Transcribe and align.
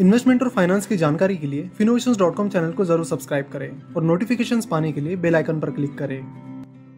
Investment 0.00 0.42
और 0.42 0.48
finance 0.48 0.86
की 0.86 0.96
जानकारी 0.96 1.36
के 1.36 1.46
लिए 1.46 1.68
फिनोवेशन 1.78 2.14
चैनल 2.48 2.70
को 2.72 2.84
ज़रूर 2.84 3.04
सब्सक्राइब 3.04 3.46
करें 3.52 3.70
और 3.96 4.02
नोटिफिकेशंस 4.02 4.66
पाने 4.66 4.92
के 4.92 5.00
लिए 5.00 5.16
बेल 5.16 5.36
आइकन 5.36 5.58
पर 5.60 5.70
क्लिक 5.70 5.96
करें। 5.98 6.20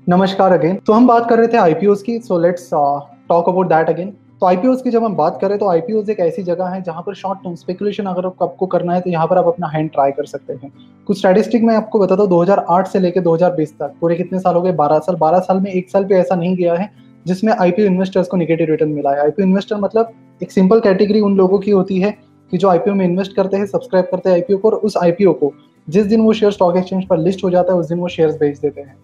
नमस्कार 0.07 0.53
अगेन 0.53 0.77
तो 0.87 0.93
हम 0.93 1.07
बात 1.07 1.29
कर 1.31 1.39
रहे 1.39 1.49
थे 1.49 1.57
आईपीओ 1.59 1.95
की 2.07 2.19
so 2.19 2.39
let's 2.39 2.69
talk 2.71 3.49
about 3.49 3.69
that 3.69 3.89
again 3.89 4.11
तो 4.41 4.47
आईपीओ 4.47 4.75
की 4.77 4.91
जब 4.91 5.05
हम 5.05 5.17
बात 5.17 5.39
करें 5.41 5.59
तो 5.59 5.69
आईपीओ 5.71 6.05
एक 6.11 6.21
ऐसी 6.21 6.43
जगह 6.43 6.69
है 6.69 6.81
जहाँ 6.83 7.03
पर 7.03 7.15
शॉर्ट 7.15 7.39
टर्म 7.39 7.55
स्पेकुलेशन 7.57 8.07
अगर 8.07 8.27
आपको 8.27 8.67
करना 8.69 8.95
है 8.95 9.01
तो 9.01 9.11
यहाँ 9.11 9.27
पर 9.27 9.39
आप 9.39 9.47
अपना 9.47 9.69
हैंड 9.69 9.91
ट्राई 9.91 10.13
कर 10.13 10.27
सकते 10.27 10.53
हैं। 10.55 10.73
कुछ 11.07 11.19
स्टैटिस्टिक 11.19 11.63
मैं 11.65 11.77
आपको 11.77 11.99
बताता 11.99 12.23
हूँ 12.23 12.31
2008 12.31 12.89
से 12.89 13.01
लेकर 13.01 13.21
2020 13.23 13.73
तक, 13.73 13.95
पूरे 14.01 14.17
कितने 14.17 14.39
साल 14.39 14.55
हो 14.55 14.63
गए? 14.63 14.73
12 14.75 14.99
साल। 15.01 15.17
12 15.19 15.41
साल 15.41 15.61
में 15.61 15.71
एक 15.73 15.91
साल 15.91 16.05
भी 16.05 16.15
ऐसा 16.15 16.35
नहीं 16.37 16.57
गया 16.57 16.75
है 16.75 16.91
जिसमें 17.27 17.53
आईपीओ 17.55 17.87
इन्वेस्टर्स 17.87 18.29
को 18.29 18.37
निगेटिव 18.37 18.71
रिटर्न 18.71 18.91
मिला 18.91 19.11
है। 19.11 19.23
आईपीओ 19.23 19.47
इन्वेस्टर 19.47 19.77
मतलब 19.81 20.13
एक 20.43 20.53
सिंपल 20.53 20.81
कैटेगरी 20.81 21.21
उन 21.21 21.37
लोगों 21.37 21.59
की 21.59 21.71
होती 21.71 22.01
है 22.01 22.19
कि 22.53 22.59
जो 22.59 22.69
आईपीओ 22.69 22.95
में 22.95 23.05
इन्वेस्ट 23.05 23.35
करते 23.37 23.57
हैं 23.57 23.67
सब्सक्राइब 23.67 24.07
करते 24.11 24.29
हैं 24.29 24.37
आईपीओ 24.37 24.59
को 24.59 24.71
और 24.71 24.75
उस 24.77 24.97
आईपीओ 24.97 25.33
को, 25.33 25.53
जिस 25.89 26.07
दिन 26.07 26.21
वो 26.21 26.33
शेयर 26.33 26.53
स्टॉक 26.53 26.77
एक्सचेंज 26.77 27.07
पर 27.07 27.19
लिस्ट 27.19 27.45
हो 27.45 27.51
जाता 27.51 27.73
है, 27.73 27.79
उस 27.79 27.87
दिन 27.87 27.99
वो 27.99 28.09
शेयर 28.09 28.31
बेच 28.31 28.59
देते 28.59 28.81
हैं। 28.81 28.97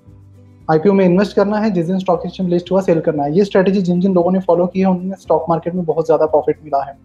आईपीओ 0.70 0.92
में 0.92 1.05
इन्वेस्ट 1.05 1.36
करना 1.36 1.58
है, 1.58 1.70
जिस 1.70 1.86
दिन 1.86 1.98
स्टॉक 1.98 2.22
एक्सचेंज 2.27 2.48
लिस्ट 2.50 2.70
हुआ 2.72 2.80
सेल 2.80 3.00
करना 3.00 3.22
है। 3.22 3.36
ये 3.36 3.45
स्ट्रेटेजी 3.45 3.82
जिन 3.82 4.00
जिन 4.00 4.14
लोगों 4.14 4.32
ने 4.32 4.41
फॉलो 4.41 4.66
की 4.66 4.80
है 4.80 4.86
उन्हें 4.86 5.14
स्टॉक 5.14 5.46
मार्केट 5.48 5.74
में 5.74 5.84
बहुत 5.84 6.06
ज़्यादा 6.06 6.27
प्रॉफिट 6.27 6.58
मिला 6.64 6.82
है। 6.82 6.96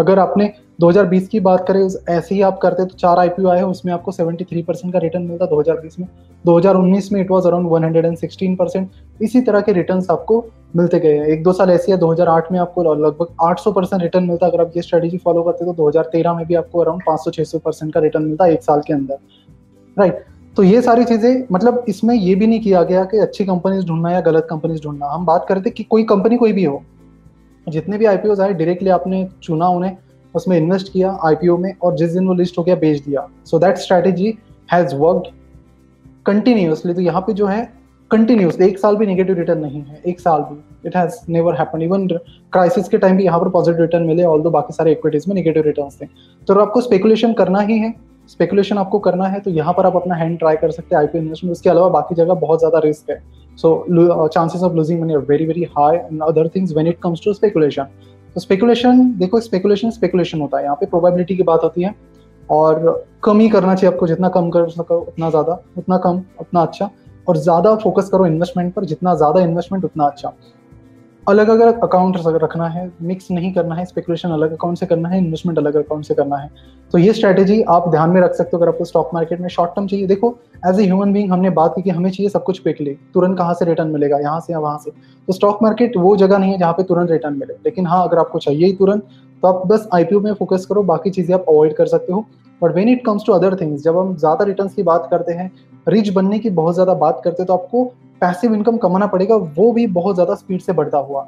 अगर 0.00 0.18
आपने 0.18 0.52
2020 0.80 1.26
की 1.28 1.40
बात 1.40 1.64
करें, 1.68 1.82
ऐसे 2.08 2.34
ही 2.34 2.40
आप 2.42 2.58
करते 2.58 2.84
तो 2.84 2.94
चार 2.96 3.18
आईपीओ 3.18 3.48
आए, 3.48 3.62
उसमें 3.62 3.92
आपको 3.92 4.12
73 4.12 4.62
परसेंट 4.62 4.92
का 4.92 4.98
रिटर्न 4.98 5.22
मिलता 5.22 5.46
2020 5.46 5.98
में। 6.00 6.06
2019 6.44 7.10
में 7.12 7.20
इट 7.20 7.30
वाज 7.30 7.46
अराउंड 7.46 7.66
116 7.68 8.54
परसेंट 8.56 8.88
इसी 9.20 9.40
तरह 9.40 9.60
के 9.60 9.72
रिटर्न्स 9.72 10.10
आपको 10.10 10.44
मिलते 10.76 11.00
गए 11.00 11.18
हैं। 11.18 11.26
एक 11.26 11.42
दो 11.44 11.52
साल 11.52 11.70
ऐसी 11.70 11.92
है 11.92 11.98
2008 11.98 12.50
में 12.52 12.58
आपको 12.58 12.94
लगभग 12.96 13.34
800 13.42 13.72
परसेंट 13.72 14.02
रिटर्न 14.02 14.24
मिलता 14.24 14.46
अगर 14.46 14.60
आप 14.60 14.72
ये 14.76 14.82
स्ट्रेटेजी 14.82 15.18
फॉलो 15.18 15.42
करते 15.42 15.64
तो 15.64 15.72
2013 15.74 16.34
में 16.34 16.44
भी 16.46 16.54
आपको 16.54 16.80
अराउंड 16.80 17.02
500-600 17.04 17.58
परसेंट 17.60 17.92
का 17.94 18.00
रिटर्न 18.00 18.24
मिलता 18.24 18.46
एक 18.48 18.62
साल 18.62 18.80
के 18.80 18.92
अंदर। 18.92 19.18
राइट 19.96 20.24
तो 20.56 20.62
ये 20.62 20.82
सारी 20.82 21.04
चीज़ें 21.04 21.46
मतलब 21.52 21.84
इसमें 21.88 22.14
ये 22.14 22.34
भी 22.34 22.46
नहीं 22.46 22.60
किया 22.60 22.82
गया 22.84 23.04
कि 23.04 23.18
अच्छी 23.20 23.44
कंपनीज़ 23.46 23.86
ढूंढना 23.86 24.10
या 24.10 24.20
गलत 24.22 24.46
कंपनीज़ 24.50 24.82
ढूंढना। 24.82 25.06
हम 25.08 25.26
बात 25.26 25.46
करते 25.48 25.70
कि 25.70 25.82
कोई 25.84 26.04
कंपनी 26.06 26.36
कोई 26.36 26.52
भी 26.52 26.64
हो, 26.64 26.82
जितने 27.66 27.98
भी 27.98 28.06
आईपीओ 28.06 28.34
आए 28.36 28.52
डायरेक्टली 28.52 28.90
आपने 28.90 29.28
चुना 29.42 29.68
उन्हें। 29.70 29.96
उसमें 30.34 30.56
इन्वेस्ट 30.56 30.92
किया 30.92 31.18
आईपीओ 31.26 31.56
में 31.56 31.74
और 31.74 31.96
जिस 31.96 32.12
दिन 32.12 32.26
वो 32.26 32.34
लिस्ट 32.34 32.58
हो 32.58 32.62
गया, 32.62 32.74
बेच 32.76 33.02
दिया। 33.02 33.26
So 33.46 33.58
that 33.58 33.78
strategy 33.78 34.36
has 34.68 34.94
worked 34.96 35.32
continuously 36.26 36.94
तो 36.94 37.00
यहाँ 37.00 37.20
पे 37.20 37.32
जो 37.32 37.46
है 37.46 37.62
कंटिन्यूसली 38.10 38.66
एक 38.66 38.78
साल 38.78 38.96
भी 38.96 39.06
नेगेटिव 39.06 39.38
रिटर्न 39.38 39.58
नहीं 39.58 39.80
है, 39.80 40.00
एक 40.02 40.20
साल 40.20 40.40
भी। 40.42 40.88
It 40.88 40.96
has 40.96 41.18
never 41.28 41.54
happen 41.54 41.82
even 41.82 42.06
crisis 42.08 42.88
के 42.88 42.98
टाइम 42.98 43.16
भी 43.16 43.24
यहाँ 43.24 43.40
पर 43.40 43.48
पॉजिटिव 43.50 43.80
रिटर्न 43.80 44.02
मिले 44.04 44.24
ऑल 44.24 44.42
दो 44.42 44.50
बाकी 44.50 44.72
सारे 44.72 44.92
इक्विटीज 44.92 45.28
में 45.28 45.34
नेगेटिव 45.34 45.62
रिटर्न 45.62 45.88
थे। 46.00 46.06
तो 46.48 46.54
आपको 46.60 46.80
स्पेकुलेशन 46.80 47.32
करना 47.32 47.60
ही 47.60 47.78
है। 47.78 47.94
स्पेकुलेशन 48.28 48.78
आपको 48.78 48.98
करना 48.98 49.26
है 49.26 49.40
तो 49.40 49.50
यहाँ 49.50 49.72
पर 49.74 49.86
आप 49.86 49.96
अपना 49.96 50.14
हैंड 50.14 50.38
ट्राई 50.38 50.56
कर 50.56 50.70
सकते 50.70 50.94
हैं 50.94 51.02
आईपीओ 51.02 51.20
इन्वेस्टमेंट 51.20 51.52
उसके 51.52 51.70
अलावा 51.70 51.88
बाकी 51.90 52.14
जगह 52.14 52.34
बहुत 52.36 52.58
ज़्यादा 52.58 52.78
रिस्क 52.78 53.10
है। 53.10 53.22
So 53.58 54.28
chances 54.28 54.62
of 54.62 54.74
losing 54.74 55.00
money 55.00 55.14
are 55.14 55.20
very 55.28 55.46
very 55.46 55.64
high 55.76 55.96
and 55.96 56.22
other 56.22 56.48
things 56.48 56.72
when 56.72 56.86
it 56.86 56.98
comes 57.02 57.24
to 57.24 57.32
speculation 57.34 57.86
तो 58.34 58.40
स्पेकुलेशन 58.40 59.02
देखो 59.18 59.40
स्पेकुलेशन 59.40 59.90
स्पेकुलेशन 59.90 60.40
होता 60.40 60.58
है। 60.58 60.64
यहाँ 60.64 60.76
पे 60.76 60.86
प्रोबेबिलिटी 60.86 61.36
की 61.36 61.42
बात 61.42 61.60
होती 61.64 61.82
है। 61.82 61.94
और 62.50 63.04
कम 63.24 63.40
ही 63.40 63.48
करना 63.48 63.74
चाहिए 63.74 63.94
आपको, 63.94 64.06
जितना 64.06 64.28
कम 64.28 64.50
कर 64.50 64.68
सको, 64.68 64.98
उतना 64.98 65.30
ज़्यादा, 65.30 65.58
उतना 65.78 65.98
कम, 65.98 66.22
उतना 66.40 66.62
अच्छा। 66.62 66.90
और 67.28 67.36
ज़्यादा 67.36 67.74
फोकस 67.76 68.08
करो 68.08 68.26
इन्वेस्टमेंट 68.26 68.72
पर, 68.74 68.84
जितना 68.84 69.14
ज़्यादा 69.14 69.40
इन्वेस्टमेंट 69.40 69.84
उतना 69.84 70.04
अच्छा। 70.04 70.32
अलग 71.26 71.48
अलग 71.50 71.82
अकाउंट 71.82 72.16
रखना 72.26 72.66
है 72.68 72.90
मिक्स 73.02 73.30
नहीं 73.30 73.52
करना 73.52 73.74
है 73.74 73.84
स्पेकुलेशन 73.84 74.30
अलग 74.30 74.52
अकाउंट 74.52 74.78
से 74.78 74.86
करना 74.86 75.08
है 75.08 75.18
इन्वेस्टमेंट 75.18 75.58
अलग 75.58 75.74
अकाउंट 75.76 76.04
से 76.04 76.14
करना 76.14 76.36
है 76.36 76.50
तो 76.90 76.98
ये 76.98 77.12
स्ट्रेटेजी 77.12 77.60
आप 77.70 77.88
ध्यान 77.90 78.10
में 78.10 78.20
रख 78.20 78.34
सकते 78.34 78.50
हो 78.52 78.58
अगर 78.58 78.68
आपको 78.68 78.84
स्टॉक 78.84 79.10
मार्केट 79.14 79.40
में 79.40 79.48
शॉर्ट 79.48 79.70
टर्म 79.70 79.86
चाहिए। 79.86 80.06
देखो 80.06 80.34
एज 80.68 80.80
ए 80.80 80.84
ह्यूमन 80.84 81.12
बींग 81.12 81.32
हमने 81.32 81.50
बात 81.50 81.72
की 81.76 81.82
कि 81.82 81.90
हमें 81.90 82.10
चाहिए 82.10 82.28
सब 82.28 82.44
कुछ 82.44 82.58
क्विकली 82.58 82.96
तुरंत 83.14 83.38
कहाँ 83.38 83.54
से 83.54 83.64
रिटर्न 83.64 83.88
मिलेगा, 83.88 84.18
यहाँ 84.18 84.40
से 84.40 84.52
या 84.52 84.58
वहाँ 84.58 84.78
से। 84.78 84.90
तो 85.28 85.32
स्टॉक 85.32 85.62
मार्केट 85.62 85.96
वो 85.96 86.16
जगह 86.16 86.38
नहीं 86.38 86.52
है 86.52 86.58
जहाँ 86.58 86.72
पे 86.72 86.82
तुरंत 86.82 87.10
रिटर्न 87.10 87.34
मिले, 87.34 87.54
लेकिन 87.54 87.86
हाँ 87.86 88.02
अगर 88.08 88.18
आपको 88.18 88.38
चाहिए 88.38 88.66
ही 88.66 88.72
तुरंत 88.74 89.06
तो 89.42 89.48
आप 89.48 89.66
बस 89.66 89.88
आईपीओ 89.94 90.20
में 90.20 90.32
फोकस 90.34 90.66
करो, 90.66 90.82
बाकी 90.84 91.10
चीज़ें 91.10 91.34
आप 91.34 91.44
अवॉइड 91.48 91.76
कर 91.76 91.86
सकते 91.88 92.12
हो। 92.12 92.26
But 92.62 92.74
when 92.74 92.88
it 92.88 93.04
comes 93.06 93.22
to 93.26 93.32
other 93.32 93.56
things 93.60 93.82
जब 93.82 93.98
हम 93.98 94.14
ज़्यादा 94.16 94.44
रिटर्न 94.44 94.68
की 94.68 94.82
बात 94.82 95.08
करते 95.10 95.32
हैं 95.32 95.50
रिच 95.86 96.08
बनने 96.10 96.38
की 96.38 96.50
बहुत 96.52 96.74
ज़्यादा 96.74 96.94
बात 96.96 97.20
करते 97.24 97.42
हैं 97.42 97.46
तो 97.46 97.54
आपको 97.54 97.90
पैसिव 98.20 98.54
इनकम 98.54 98.76
कमाना 98.78 99.06
पड़ेगा, 99.08 99.34
वो 99.36 99.72
भी 99.72 99.86
बहुत 99.88 100.14
ज़्यादा 100.14 100.34
स्पीड 100.36 100.60
से 100.60 100.72
बढ़ता 100.72 100.98
हुआ। 101.00 101.26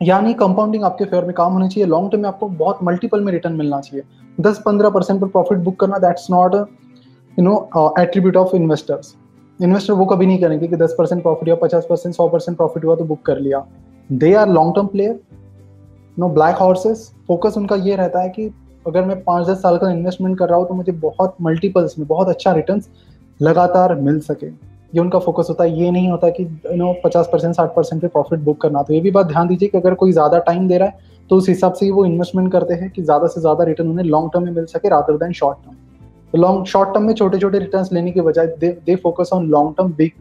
यानी 0.00 0.34
कंपाउंडिंग 0.34 0.84
आपके 0.84 1.04
फेयर 1.04 1.24
में 1.24 1.32
काम 1.34 1.52
होना 1.52 1.68
चाहिए 1.68 1.86
लॉन्ग 1.88 2.10
टर्म 2.10 2.20
में 2.20 2.28
आपको 2.28 2.48
बहुत 2.48 2.78
मल्टीपल 2.84 3.20
में 3.20 3.32
रिटर्न 3.32 3.54
मिलना 3.54 3.80
चाहिए। 3.80 4.04
दस 4.38 4.62
पंद्रह 4.66 4.90
परसेंट 4.90 5.20
पर 5.20 5.26
प्रॉफिट 5.28 5.58
बुक 5.60 5.78
करना 5.80 5.98
that's 6.00 6.30
not 6.30 6.54
you 6.54 7.44
know 7.44 7.94
attribute 7.98 8.36
of 8.36 8.54
investors 8.56 9.14
investor 9.60 9.92
वो 9.94 10.04
कभी 10.06 10.26
नहीं 10.26 10.38
करेंगे 10.40 10.68
कि 10.68 10.76
दस 10.76 10.94
परसेंट 10.98 11.22
प्रॉफिट 11.22 11.48
हुआ, 11.48 11.56
पचास 11.58 11.86
परसेंट 11.88 12.14
सौ 12.14 12.28
परसेंट 12.28 12.56
प्रॉफिट 12.56 12.84
हुआ 12.84 12.96
तो 12.96 13.04
बुक 13.04 13.22
कर 13.26 13.38
लिया। 13.38 13.64
They 14.10 14.32
are 14.34 14.48
long 14.48 14.74
term 14.74 14.86
player 14.86 15.20
no 16.16 16.28
black 16.30 16.56
horses 16.56 17.10
focus 17.28 17.56
उनका 17.56 17.76
ये 17.78 17.96
रहता 17.96 18.22
है 18.22 18.28
कि 18.30 18.50
अगर 18.86 19.04
मैं 19.04 19.22
पाँच 19.24 19.46
दस 19.46 19.62
साल 19.62 19.76
का 19.78 19.90
इन्वेस्टमेंट 19.90 20.38
कर 20.38 20.48
रहा 20.48 20.58
हूँ 20.58 20.68
तो 20.68 20.74
मुझे 20.74 20.92
बहुत 20.94 21.36
मल्टीपल्स 21.42 21.98
में 21.98 22.06
बहुत 22.08 22.28
अच्छा 22.28 22.52
रिटर्न 22.52 22.82
लगातार 23.40 23.94
मिल 23.96 24.20
सके। 24.22 24.50
ये 24.92 25.00
उनका 25.00 25.18
फोकस 25.18 25.46
होता 25.48 25.64
है। 25.64 25.78
ये 25.78 25.90
नहीं 25.90 26.08
होता 26.10 26.28
कि 26.30 26.42
यू 26.42 26.76
नो 26.76 26.92
पचास 27.04 27.28
परसेंट, 27.32 27.54
साठ 27.54 27.74
परसेंट 27.74 28.00
पे 28.02 28.08
प्रॉफिट 28.08 28.38
बुक 28.40 28.60
करना। 28.60 28.82
तो 28.82 28.94
ये 28.94 29.00
भी 29.00 29.10
बात 29.10 29.26
ध्यान 29.26 29.48
दीजिए 29.48 29.68
कि 29.68 29.78
अगर 29.78 29.94
कोई 29.94 30.12
ज़्यादा 30.12 30.38
टाइम 30.40 30.66
दे 30.68 30.78
रहा 30.78 30.88
है 30.88 31.08
तो 31.30 31.36
उस 31.36 31.48
हिसाब 31.48 31.72
से 31.72 31.90
वो 31.90 32.04
इन्वेस्टमेंट 32.04 32.50
करते 32.52 32.74
हैं 32.74 32.90
कि 32.90 33.02
ज़्यादा 33.02 33.26
से 33.26 33.40
ज़्यादा 33.40 33.64
रिटर्न 33.64 33.88
उन्हें 33.88 34.06
लॉन्ग 34.06 34.30
टर्म 34.32 34.44
में 34.44 34.52
मिल 34.52 34.64
सके 34.66 34.88
रादर 34.88 35.16
देन 35.16 35.32
शॉर्ट 35.32 35.58
टर्म 35.64 35.74
तो 36.32 36.38
लॉन्ग 36.38 36.66
शॉर्ट 36.66 36.94
टर्म 36.94 37.04
में 37.04 37.12
छोटे 37.14 37.38
छोटे 37.38 37.58
रिटर्न 37.58 37.86
लेने 37.92 38.10
के 38.10 38.20
बजाय 38.20 38.46
they 38.60 38.96
focus 38.96 39.30
on 39.32 39.46
long 39.48 39.74
term 39.78 39.92
big 39.92 40.12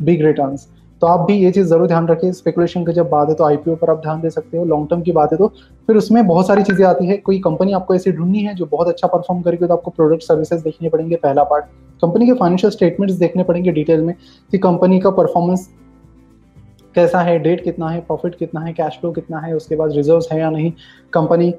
big 0.00 0.24
return 0.26 0.56
तो 1.02 1.06
आप 1.06 1.20
भी 1.20 1.34
ये 1.34 1.50
चीज़ 1.50 1.66
ज़रूर 1.66 1.86
ध्यान 1.86 2.06
रखिए। 2.08 2.32
स्पेकुलेशन 2.32 2.84
की 2.86 2.92
जब 2.92 3.08
बात 3.10 3.28
है 3.28 3.34
तो 3.34 3.44
आईपीओ 3.44 3.74
पर 3.76 3.90
आप 3.90 4.00
ध्यान 4.02 4.20
दे 4.20 4.30
सकते 4.30 4.58
हो। 4.58 4.64
लॉन्ग 4.64 4.88
टर्म 4.90 5.00
की 5.02 5.12
बात 5.12 5.32
है 5.32 5.38
तो 5.38 5.46
फिर 5.88 5.96
उसमें 5.96 6.26
बहुत 6.26 6.46
सारी 6.46 6.62
चीज़ें 6.62 6.84
आती 6.86 7.06
है। 7.06 7.16
कोई 7.18 7.38
कंपनी 7.40 7.72
आपको 7.72 7.94
ऐसी 7.94 8.12
ढूंढनी 8.12 8.42
है 8.42 8.54
जो 8.54 8.66
बहुत 8.66 8.88
अच्छा 8.88 9.08
परफॉर्म 9.08 9.40
करेगी 9.42 9.66
तो 9.66 9.74
आपको 9.74 9.90
प्रोडक्ट 9.90 10.22
सर्विसेज़ 10.22 10.62
देखने 10.64 10.88
पड़ेंगे 10.88 11.16
पहला 11.16 11.44
पार्ट 11.44 11.64
कंपनी 12.02 12.26
के 12.26 12.32
फाइनेंशियल 12.34 12.70
स्टेटमेंट्स 12.70 13.16
देखने 13.16 13.42
पड़ेंगे 13.42 13.72
डिटेल 13.72 14.00
में 14.00 14.14
कि 14.52 14.58
कंपनी 14.58 15.00
का 15.00 15.10
परफॉर्मेंस 15.12 15.68
कैसा 16.94 17.20
है 17.20 17.38
डेट 17.38 17.64
कितना 17.64 17.88
है 17.88 18.00
प्रॉफिट 18.00 18.34
कितना 18.34 18.60
है 18.60 18.72
कैश 18.72 18.98
फ्लो 19.00 19.10
कितना 19.12 19.38
है, 19.38 19.54
उसके 19.54 19.76
बाद 19.76 19.92
रिज़र्व 19.92 20.22
है 20.32 20.38
या 20.40 20.50
नहीं। 20.50 20.72
कंपनी 21.12 21.50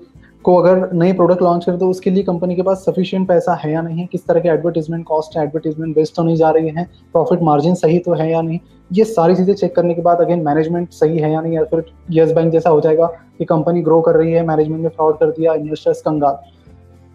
को 0.44 0.56
अगर 0.56 0.92
नई 0.94 1.14
प्रोडक्ट 1.14 1.42
लॉन्च 1.42 1.66
करे 1.66 1.78
तो 1.78 1.90
उसके 1.90 2.10
लिए 2.10 2.24
कंपनी 2.24 2.56
के 2.56 2.62
पास 2.62 2.84
सफिशियंट 2.86 3.28
पैसा 3.28 3.54
है 3.56 3.72
या 3.72 3.82
नहीं? 3.82 4.06
किस 4.08 4.26
तरह 4.28 4.40
के 4.40 4.50
एडवर्टीजमेंट 4.50 5.06
कॉस्ट 5.06 5.38
है 5.38 5.44
एडवर्टीजमेंट 5.44 5.98
वेस्ट 5.98 6.16
तो 6.16 6.24
नहीं 6.24 6.36
जा 6.36 6.50
रही 6.50 6.70
है? 6.70 6.84
प्रॉफिट 7.14 7.42
मार्जिन 7.44 7.76
सही 7.76 8.00
तो 8.00 8.14
है 8.14 8.30
या 8.32 8.42
नहीं? 8.42 8.60
ये 8.92 9.04
सारी 9.06 9.36
चीज़ें 9.36 9.54
चेक 9.54 9.76
करने 9.76 9.94
के 9.94 10.02
बाद 10.02 10.22
अगेन 10.22 10.42
मैनेजमेंट 10.42 10.90
सही 10.92 11.18
है 11.18 11.32
या 11.32 11.42
नहीं? 11.42 11.54
या 11.54 11.64
फिर 11.66 11.86
यस 12.12 12.32
बैंक 12.32 12.52
जैसा 12.52 12.70
हो 12.70 12.82
जाएगा 12.82 13.06
कि 13.38 13.46
कंपनी 13.46 13.82
ग्रो 13.82 14.02
कर 14.02 14.16
रही 14.16 14.32
है 14.32 14.46
मैनेजमेंट 14.48 14.82
ने 14.84 14.90
फ्रॉड 14.90 15.18
कर 15.20 15.30
दिया 15.30 15.54
इन्वेस्टर्स 15.54 16.02
कंगाल। 16.02 16.38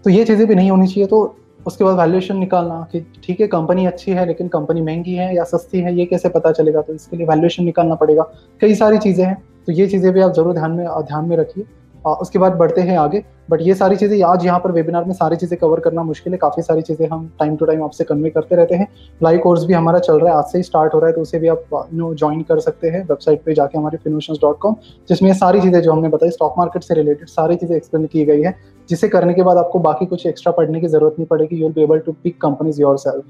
तो 0.04 0.10
ये 0.10 0.24
चीज़ें 0.24 0.46
भी 0.48 0.54
नहीं 0.54 0.70
होनी 0.70 0.86
चाहिए 0.86 1.06
तो 1.06 1.36
उसके 1.66 1.84
बाद 1.84 1.96
वैल्यूएशन 1.98 2.36
निकालना 2.36 2.86
कि 2.92 3.00
ठीक 3.24 3.40
है 3.40 3.46
कंपनी 3.48 3.86
अच्छी 3.86 4.10
है, 4.10 4.26
लेकिन 4.26 4.48
कंपनी 4.48 4.80
महँगी 4.82 5.14
है 5.14 5.34
या 5.36 5.44
सस्ती 5.44 5.80
है, 5.80 5.94
ये 5.94 6.04
कैसे 6.06 6.28
पता 6.28 6.52
चलेगा? 6.52 6.80
तो 6.80 6.94
इसके 6.94 7.16
लिए 7.16 7.26
वैल्यूएशन 7.26 7.64
निकालना 7.64 7.94
पड़ेगा। 7.94 8.22
कई 8.60 8.74
सारी 8.74 8.98
चीज़ें 8.98 9.24
हैं 9.24 9.36
तो 9.66 9.72
ये 9.72 9.86
चीज़ें 9.86 10.12
भी 10.12 10.20
आप 10.20 10.32
ज़रूर 10.32 10.54
ध्यान 10.54 10.70
में 10.70 10.86
ध्यान 10.86 11.24
में 11.24 11.36
रखिए। 11.36 11.64
उसके 12.12 12.38
बाद 12.38 12.52
बढ़ते 12.54 12.80
हैं 12.80 12.96
आगे। 12.98 13.22
बट 13.50 13.60
ये 13.62 13.74
सारी 13.74 13.96
चीज़ें, 13.96 14.22
आज 14.22 14.44
यहाँ 14.44 14.58
पर 14.60 14.72
वेबिनार 14.72 15.04
में 15.04 15.12
सारी 15.14 15.36
चीज़ें 15.36 15.58
कवर 15.60 15.80
करना 15.80 16.02
मुश्किल 16.04 16.32
है। 16.32 16.38
काफ़ी 16.38 16.62
सारी 16.62 16.82
चीज़ें 16.82 17.06
हम 17.08 17.26
टाइम 17.38 17.56
टू 17.56 17.66
टाइम 17.66 17.82
आपसे 17.84 18.04
कन्वे 18.04 18.30
करते 18.30 18.56
रहते 18.56 18.74
हैं। 18.74 18.88
लाइव 19.20 19.38
कोर्स 19.38 19.64
भी 19.64 19.74
हमारा 19.74 19.98
चल 20.00 20.18
रहा 20.18 20.32
है, 20.32 20.38
आज 20.38 20.44
से 20.44 20.58
ही 20.58 20.62
स्टार्ट 20.64 20.94
हो 20.94 20.98
रहा 20.98 21.08
है 21.08 21.14
तो 21.14 21.20
उसे 21.20 21.38
भी 21.38 21.48
आप 21.48 21.88
नो 21.92 22.12
ज्वाइन 22.14 22.42
कर 22.42 22.60
सकते 22.60 22.88
हैं 22.88 23.02
वेबसाइट 23.02 23.42
पे 23.44 23.54
जाके 23.54 23.78
हमारे 23.78 23.98
फिनोशंस 23.98 24.38
डॉट 24.42 24.58
कॉम 24.58 24.76
जिसमें 25.08 25.32
सारी 25.34 25.60
चीज़ें 25.60 25.80
जो 25.80 25.92
हमने 25.92 26.08
बताई 26.08 26.30
स्टॉक 26.30 26.54
मार्केट 26.58 26.82
से 26.84 26.94
रिलेटेड 26.94 27.28
सारी 27.28 27.56
चीज़ें 27.56 27.76
एक्सप्लेन 27.76 28.06
की 28.06 28.24
गई 28.24 28.42
है, 28.42 28.54
जिसे 28.88 29.08
करने 29.08 29.34
के 29.34 29.42
बाद 29.42 29.56
आपको 29.58 29.78
बाकी 29.80 30.06
कुछ 30.06 30.26
एक्स्ट्रा 30.26 30.52
पढ़ने 30.52 30.80
की 30.80 30.88
ज़रूरत 30.88 31.14
नहीं 31.18 31.26
पड़ेगी। 31.26 31.56
You 31.56 31.62
will 31.62 31.74
be 31.74 31.82
able 31.82 31.98
to 31.98 32.12
pick 32.14 32.40
companies 32.42 32.80
yourself 32.98 33.24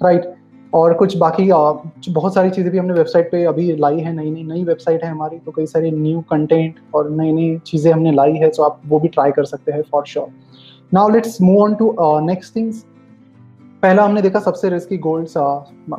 right 0.00 0.34
और 0.74 0.92
कुछ 0.94 1.16
बाकी 1.16 1.48
बहुत 2.08 2.34
सारी 2.34 2.50
चीज़ें 2.50 2.70
भी 2.72 2.78
हमने 2.78 2.94
वेबसाइट 2.94 3.30
पे 3.30 3.44
अभी 3.44 3.72
लाई 3.76 4.00
है 4.00 4.12
नई 4.12 4.30
नई 4.30 4.42
नई 4.44 4.64
वेबसाइट 4.64 5.04
है 5.04 5.10
हमारी 5.10 5.38
तो 5.38 5.52
कई 5.52 5.66
सारी 5.66 5.90
न्यू 5.90 6.20
कंटेंट 6.30 6.80
और 6.94 7.10
नई 7.10 7.32
नई 7.32 7.56
चीज़ें 7.66 7.92
हमने 7.92 8.12
लाई 8.12 8.32
है 8.34 8.48
तो 8.50 8.62
आप 8.62 8.80
वो 8.86 9.00
भी 9.00 9.08
ट्राई 9.08 9.30
कर 9.30 9.44
सकते 9.44 9.72
हैं 9.72 9.82
for 9.82 10.06
sure 10.06 10.28
now 10.92 11.08
let's 11.08 11.40
move 11.42 11.62
on 11.62 11.74
to 11.74 11.94
next 12.22 12.56
things 12.56 12.84
पहला 13.82 14.04
हमने 14.04 14.22
देखा 14.22 14.40
सबसे 14.40 14.68
risky 14.70 14.96
golds 14.98 15.34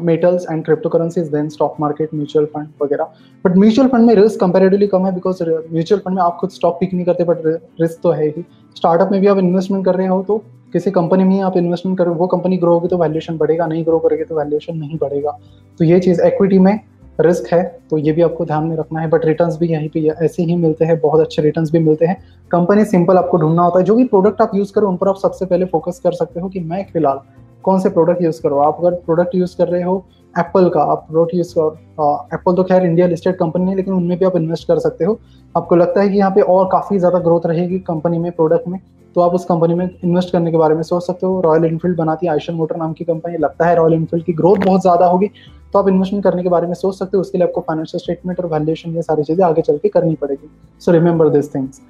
metals 0.02 0.46
and 0.52 0.64
crypto 0.66 0.90
currencies 0.90 1.28
then 1.28 1.48
stock 1.50 1.76
market 1.80 2.14
mutual 2.14 2.46
fund 2.46 2.68
वगैरह। 2.82 3.04
बट 3.46 3.56
म्यूचुअल 3.58 3.88
फंड 3.88 4.06
में 4.06 4.14
रिस्क 4.16 4.40
कंपेरेटिवली 4.40 4.88
कम 4.88 5.06
है 5.06 5.14
बिकॉज़ 5.14 5.44
म्यूचुअल 5.44 6.02
फंड 6.02 6.16
में 6.16 6.22
आप 6.24 6.38
खुद 6.40 6.50
स्टॉक 6.50 6.76
पिक 6.80 6.94
नहीं 6.94 7.06
करते 7.06 7.24
बट 7.24 7.46
रिस्क 7.82 8.00
तो 8.04 8.12
है 8.12 8.28
ही। 8.28 8.44
स्टार्टअप 8.76 9.12
में 9.12 9.20
भी 9.22 9.28
आप 9.28 9.38
इन्वेस्टमेंट 9.38 9.86
कर 9.86 9.96
रहे 9.96 10.08
हो 10.08 10.22
तो 10.24 10.38
किसी 10.74 10.92
कंपनी 10.92 11.24
में 11.24 11.40
आप 11.42 11.58
इन्वेस्टमेंट 11.58 11.98
करो, 11.98 12.14
वो 12.14 12.28
कंपनी 12.28 12.58
ग्रो 12.58 12.74
होगी 12.74 12.88
तो 12.88 12.98
वैल्यूएशन 12.98 13.38
बढ़ेगा, 13.38 13.68
नहीं 13.68 13.86
ग्रो 13.86 14.00
करेगी 14.00 14.24
तो 14.24 14.36
वैल्यूएशन 14.38 14.78
नहीं 14.78 14.98
बढ़ेगा। 14.98 15.38
तो 15.80 15.86
ये 15.86 16.00
चीज़ 16.00 16.22
इक्विटी 16.24 16.60
में 16.60 16.80
रिस्क 17.22 17.52
है 17.54 17.64
तो 17.90 17.98
ये 17.98 18.12
भी 18.12 18.22
आपको 18.22 18.46
ध्यान 18.46 18.64
में 18.64 18.76
रखना 18.78 19.00
है। 19.00 19.10
बट 19.10 19.26
रिटर्न्स 19.26 19.58
भी 19.60 19.68
यहीं 19.68 19.90
पे, 19.90 20.08
ऐसे 20.08 20.44
ही 20.44 20.56
मिलते 20.58 20.86
हैं, 20.86 21.00
बहुत 21.00 21.22
अच्छे 21.22 21.42
रिटर्न्स 21.42 21.72
भी 21.72 21.80
मिलते 21.80 22.06
हैं। 22.06 22.22
कंपनी 22.52 22.86
सिंपल 22.86 23.18
आपको 23.18 23.38
ढूंढना 23.38 23.64
होता 23.64 23.80
है, 23.80 23.86
जो 23.86 23.96
भी 23.96 24.04
प्रोडक्ट 24.06 24.42
आप 24.42 24.56
यूज़ 24.56 24.74
करो, 24.74 24.90
उन 24.90 24.98
पर 24.98 25.08
आप 25.08 25.18
सबसे 25.18 25.46
पहले 25.46 25.66
फोकस 25.68 26.00
कर 26.04 26.12
सकते 26.14 26.40
हो 26.40 26.50
कि 26.50 26.60
मैं 26.62 26.86
फ़िलहाल 26.94 27.20
कौन 27.64 27.80
से 27.80 27.90
प्रोडक्ट 27.90 28.22
यूज़ 28.22 28.42
करो? 28.44 28.60
आप 28.60 28.78
अगर 28.80 28.96
प्रोडक्ट 29.06 29.36
यूज़ 29.36 29.58
कर 29.58 29.68
रहे 29.68 29.82
हो 29.84 30.04
एप्पल 30.36 30.70
का, 30.70 30.82
आप 30.82 31.06
प्रोडक्ट 31.10 31.36
यूज़ 31.36 31.54
कर 31.58 32.34
एप्पल 32.34 32.56
तो 32.56 32.64
खैर 32.64 32.84
इंडिया 32.86 33.08
लिस्टेड 33.08 33.36
कंपनी 33.38 33.70
है, 33.70 33.76
लेकिन 33.76 33.94
उनमें 33.94 34.18
भी 34.18 34.26
आप 34.26 34.36
इन्वेस्ट 34.38 34.68
कर 34.68 34.80
सकते 34.80 35.06
हो। 35.06 35.20
आपको 35.56 35.76
लगता 35.76 36.02
है 36.02 36.10
कि 36.10 36.18
यहाँ 36.18 36.32
पे 36.32 36.42
और 36.44 36.66
काफ़ी 36.72 36.98
ज़्यादा 37.00 37.20
ग्रोथ 37.20 37.46
रहेगी 37.46 37.80
कंपनी 37.88 38.18
में 38.20 38.32
प्रोडक्ट 38.32 38.68
में 38.68 38.80
तो 39.16 39.22
आप 39.22 39.34
उस 39.34 39.46
कंपनी 39.46 39.74
में 39.74 39.86
इन्वेस्ट 39.86 40.32
करने 40.32 40.52
के 40.52 40.58
बारे 40.58 40.76
में 40.76 40.82
सोच 40.84 41.04
सकते 41.04 41.26
हो। 41.26 41.40
रॉयल 41.42 41.66
इनफील्ड 41.66 41.98
बनाती 41.98 42.26
है 42.26 42.32
आयशन 42.32 42.54
मोटर 42.54 42.76
नाम 42.78 42.92
की 42.94 43.04
कंपनी 43.06 43.38
लगता 43.38 43.66
है 43.66 43.76
रॉयल 43.76 43.94
इनफील्ड 43.94 44.24
की 44.26 44.34
ग्रोथ 44.34 44.58
बहुत 44.66 44.82
ज़्यादा 44.82 45.06
होगी 45.06 45.28
तो 45.74 45.80
आप 45.80 45.88
इन्वेस्टमेंट 45.90 46.24
करने 46.24 46.44
के 46.44 46.50
बारे 46.50 46.68
में 46.68 46.74
सोच 46.74 46.98
सकते 46.98 47.18
हो। 47.18 47.22
उसके 47.22 47.38
लिए 47.38 47.48
आपको 47.48 47.62
फाइनेंशियल 47.62 48.00
स्टेटमेंट 48.00 48.40
और 48.40 48.46
वैल्यूएशन 48.48 48.96
ये 48.96 49.02
सारी 49.02 49.24
चीज़ें 49.24 49.46
आगे 49.46 49.62
चल 49.62 49.78
के 49.78 49.90
करनी 49.90 50.16
पड़ेगी। 50.16 50.50
So 50.82 50.92
remember 50.92 51.30
this 51.30 51.54
things 51.56 51.82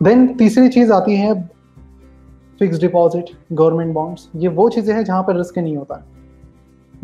then 0.00 0.26
तीसरी 0.36 0.68
चीज़ 0.68 0.92
आती 0.92 1.16
है 1.16 1.34
फिक्स 2.60 2.78
डिपॉजिट 2.78 3.30
गवर्नमेंट 3.52 3.92
बॉन्ड्स 3.94 4.28
ये 4.36 4.48
वो 4.48 4.68
चीज़ें 4.68 4.94
हैं 4.94 5.04
जहाँ 5.04 5.22
पर 5.22 5.36
रिस्क 5.36 5.58
नहीं 5.58 5.76
होता। 5.76 5.94
है 5.94 6.18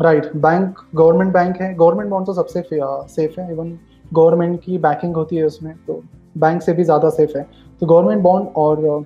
राइट 0.01 0.35
बैंक 0.35 0.79
गवर्नमेंट 0.95 1.33
बैंक 1.33 1.61
है। 1.61 1.73
गवर्नमेंट 1.75 2.09
बॉन्ड 2.09 2.25
तो 2.27 2.33
सबसे 2.33 2.63
सेफ़ 2.71 3.39
है। 3.39 3.51
इवन 3.51 3.77
गवर्नमेंट 4.11 4.59
की 4.63 4.77
बैकिंग 4.77 5.15
होती 5.15 5.35
है 5.35 5.43
उसमें 5.43 5.73
तो 5.87 6.01
बैंक 6.37 6.61
से 6.61 6.73
भी 6.73 6.83
ज़्यादा 6.83 7.09
सेफ़ 7.09 7.37
है। 7.37 7.45
तो 7.81 7.85
गवर्नमेंट 7.85 8.21
बॉन्ड 8.23 8.47
और 8.55 9.05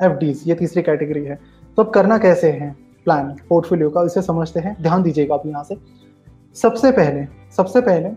एफ़ 0.00 0.24
ये 0.24 0.54
तीसरी 0.54 0.82
कैटेगरी 0.82 1.24
है। 1.24 1.38
तो 1.78 1.82
अब 1.82 1.90
करना 1.90 2.18
कैसे 2.18 2.50
है? 2.50 2.74
प्लान 3.06 3.34
पोर्टफोलियो 3.48 3.90
का, 3.90 4.02
इसे 4.02 4.22
समझते 4.22 4.60
हैं। 4.60 4.76
ध्यान 4.82 5.02
दीजिएगा 5.02 5.34
आप 5.34 5.46
यहाँ 5.46 5.64
से। 5.64 5.76
सबसे 6.56 6.90
पहले 6.92 7.26
सबसे 7.56 7.80
पहले 7.80 8.10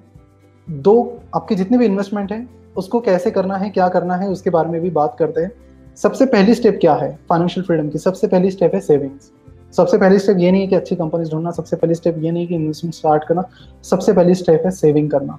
दो, 0.68 1.22
आपकी 1.36 1.56
जितनी 1.56 1.78
भी 1.78 1.86
इन्वेस्टमेंट 1.86 2.32
है, 2.32 2.48
उसको 2.78 3.00
कैसे 3.02 3.32
करना 3.32 3.56
है, 3.56 3.70
क्या 3.70 3.88
करना 3.90 4.16
है, 4.16 4.30
उसके 4.30 4.50
बारे 4.50 4.70
में 4.70 4.82
भी 4.82 4.90
बात 4.90 5.16
करते 5.20 5.42
हैं। 5.42 5.52
सबसे 5.98 6.26
पहली 6.26 6.54
स्टेप 6.56 6.78
क्या 6.82 6.94
है 6.94 7.10
फाइनेंशियल 7.30 7.66
फ्रीडम 7.66 7.90
की? 7.90 7.98
सबसे 7.98 8.28
पहली 8.28 8.52
स्टेप 8.52 8.74
है 8.76 8.80
सेविंग्स 8.82 9.32
सबसे 9.74 9.98
पहली 9.98 10.20
स्टेप 10.20 10.38
ये 10.40 10.52
नहीं 10.52 10.62
है 10.62 10.68
कि 10.68 10.76
अच्छी 10.76 10.96
कंपनीज़ 10.96 11.30
ढूंढना, 11.32 11.52
सबसे 11.52 11.76
पहली 11.76 11.96
स्टेप 11.96 12.16
ये 12.20 12.32
नहीं 12.32 12.48
कि 12.48 12.56
इन्वेस्टमेंट 12.56 12.94
स्टार्ट 12.94 13.24
करना, 13.24 13.44
सबसे 13.84 14.14
पहली 14.14 14.34
स्टेप 14.36 14.62
है 14.66 14.72
सेविंग 14.72 15.10
करना. 15.12 15.38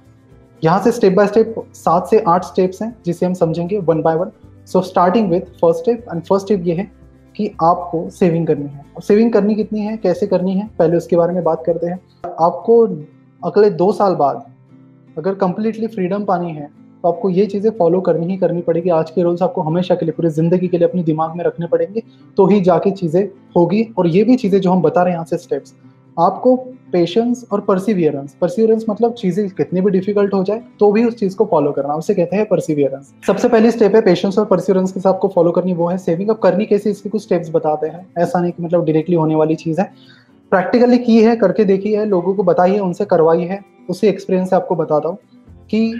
यहाँ 0.63 0.81
से 0.83 0.91
स्टेप 0.91 1.13
बाय 1.13 1.27
स्टेप 1.27 1.55
सात 1.73 2.07
से 2.07 2.19
आठ 2.27 2.45
स्टेप्स 2.45 2.81
हैं, 2.81 2.95
जिसे 3.05 3.25
हम 3.25 3.33
समझेंगे 3.33 3.77
one 3.79 4.01
by 4.01 4.15
one 4.15 4.31
so 4.67 4.81
starting 4.81 5.29
with 5.29 5.41
first 5.61 5.81
step 5.81 6.05
and 6.11 6.21
first 6.21 6.45
step 6.45 6.63
ये 6.65 6.75
है 6.75 6.91
कि 7.35 7.47
आपको 7.63 8.09
सेविंग 8.09 8.47
करनी 8.47 8.67
है. 8.67 8.85
और 8.95 9.01
सेविंग 9.01 9.31
करनी 9.33 9.55
कितनी 9.55 9.79
है, 9.79 9.97
कैसे 9.97 10.27
करनी 10.27 10.53
है, 10.53 10.69
पहले 10.79 10.97
उसके 10.97 11.15
बारे 11.15 11.33
में 11.33 11.43
बात 11.43 11.63
करते 11.65 11.87
हैं. 11.87 11.99
आपको 12.41 12.81
अगले 13.41 13.69
दो 13.71 13.91
साल 13.91 14.15
बाद 14.15 14.45
अगर 15.17 15.33
कंप्लीटली 15.35 15.87
फ्रीडम 15.87 16.25
पानी 16.25 16.51
है 16.51 16.69
तो 17.03 17.09
आपको 17.09 17.29
ये 17.29 17.45
चीज़ें 17.45 17.69
फॉलो 17.71 17.99
करनी 18.01 18.27
ही 18.27 18.37
करनी 18.37 18.61
पड़ेगी। 18.61 18.89
आज 18.91 19.09
के 19.11 19.23
रूल्स 19.23 19.41
आपको 19.41 19.61
हमेशा 19.61 19.95
के 19.95 20.05
लिए, 20.05 20.13
पूरी 20.13 20.29
ज़िंदगी 20.31 20.67
के 20.67 20.77
लिए 20.77 20.87
अपने 20.87 21.03
दिमाग 21.03 21.35
में 21.37 21.43
रखने 21.45 21.67
पड़ेंगे 21.67 22.03
तो 22.37 22.45
ही 22.47 22.59
जाके 22.61 22.91
चीज़ें 22.91 23.23
होगी। 23.57 23.87
और 23.97 24.07
ये 24.07 24.23
भी 24.23 24.35
चीज़ें 24.35 24.59
जो 24.61 24.71
हम 24.71 24.81
बता 24.81 25.01
रहे 25.03 25.11
हैं 25.11 25.17
यहाँ 25.17 25.25
से 25.25 25.37
स्टेप्स 25.37 25.73
आपको 26.17 26.55
पेशेंस 26.91 27.43
और 27.51 27.61
परसिवियरेंस 27.61 28.35
परसिवियरेंस 28.41 28.85
मतलब 28.89 29.13
चीज़ें 29.13 29.49
कितनी 29.49 29.81
भी 29.81 29.91
डिफ़िकल्ट 29.91 30.33
हो 30.33 30.43
जाए 30.43 30.61
तो 30.79 30.91
भी 30.91 31.03
उस 31.05 31.15
चीज़ 31.15 31.35
को 31.35 31.45
फॉलो 31.45 31.71
करना। 31.71 31.93
उसे 31.95 32.13
कहते 32.13 32.35
हैं 32.35 32.45
परसिवियरेंस 32.45 33.13
सबसे 33.27 33.49
पहली 33.49 33.71
स्टेप 33.71 33.95
है 33.95 34.01
पेशेंस 34.01 34.37
और 34.39 34.45
परसिवियरेंस 34.45 34.91
के 34.91 34.99
साथ 34.99 35.27
फॉलो 35.27 35.51
करनी, 35.51 35.73
वो 35.73 35.87
है 35.87 35.97
सेविंग 35.97 36.29
अब 36.29 36.37
करनी 36.37 36.65
कैसे, 36.65 36.91
इसके 36.91 37.09
कुछ 37.09 37.23
स्टेप्स 37.23 37.49
बताते 37.53 37.87
हैं। 37.87 38.05
ऐसा 38.17 38.39
नहीं 38.39 38.51
कि 38.51 38.63
मतलब 38.63 38.85
डायरेक्टली 38.85 39.15
होने 39.15 39.35
वाली 39.35 39.55
चीज़ 39.55 39.81
है। 39.81 39.91
प्रैक्टिकली 40.51 40.97
की 40.97 41.21
है, 41.23 41.35
करके 41.35 41.65
देखी 41.65 41.93
है, 41.93 42.05
लोगों 42.05 42.33
को 42.35 42.43
बताई 42.43 42.73
है, 42.73 42.79
उनसे 42.79 43.05
करवाई 43.05 43.43
है, 43.43 43.59
उसी 43.89 44.07
एक्सपीरियंस 44.07 44.49
से 44.49 44.55
आपको 44.55 44.75
बताता 44.75 45.09
हूँ 45.09 45.17
कि 45.69 45.93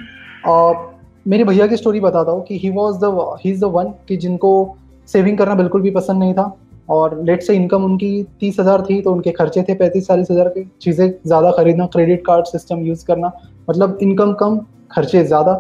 मेरे 1.26 1.44
भैया 1.44 1.66
की 1.68 1.78
स्टोरी 1.78 2.00
बताता 2.00 2.32
हूँ 2.32 2.44
कि 2.46 2.58
he 2.60 2.70
was 2.70 2.98
the 3.00 3.38
he 3.44 3.52
is 3.52 3.60
the 3.62 3.70
one 3.74 3.94
कि 4.08 4.18
जिनको 4.18 4.54
सेविंग 5.10 5.38
करना 5.38 5.56
बिल्कुल 5.56 5.82
भी 5.82 5.92
पसंद 5.92 6.20
नहीं 6.20 6.34
था 6.34 6.52
और 6.90 7.22
लेट 7.24 7.44
से 7.44 7.56
इनकम 7.56 7.84
उनकी 7.84 8.12
तीस 8.40 8.60
हज़ार 8.60 8.82
थी 8.82 9.02
तो 9.02 9.12
उनके 9.14 9.32
खर्चे 9.32 9.64
थे 9.64 9.74
पैंतीस, 9.74 10.08
चालीस 10.08 10.32
हज़ार 10.32 10.50
के 10.50 10.64
चीज़ें 10.82 11.10
ज़्यादा 11.28 11.52
खरीदना 11.52 11.86
क्रेडिट 11.86 12.26
कार्ड 12.26 12.46
सिस्टम 12.46 12.80
यूज़ 12.86 13.06
करना 13.06 13.32
मतलब 13.70 13.98
इनकम 14.02 14.34
कम, 14.34 14.60
खर्चे 14.92 15.24
ज़्यादा। 15.24 15.54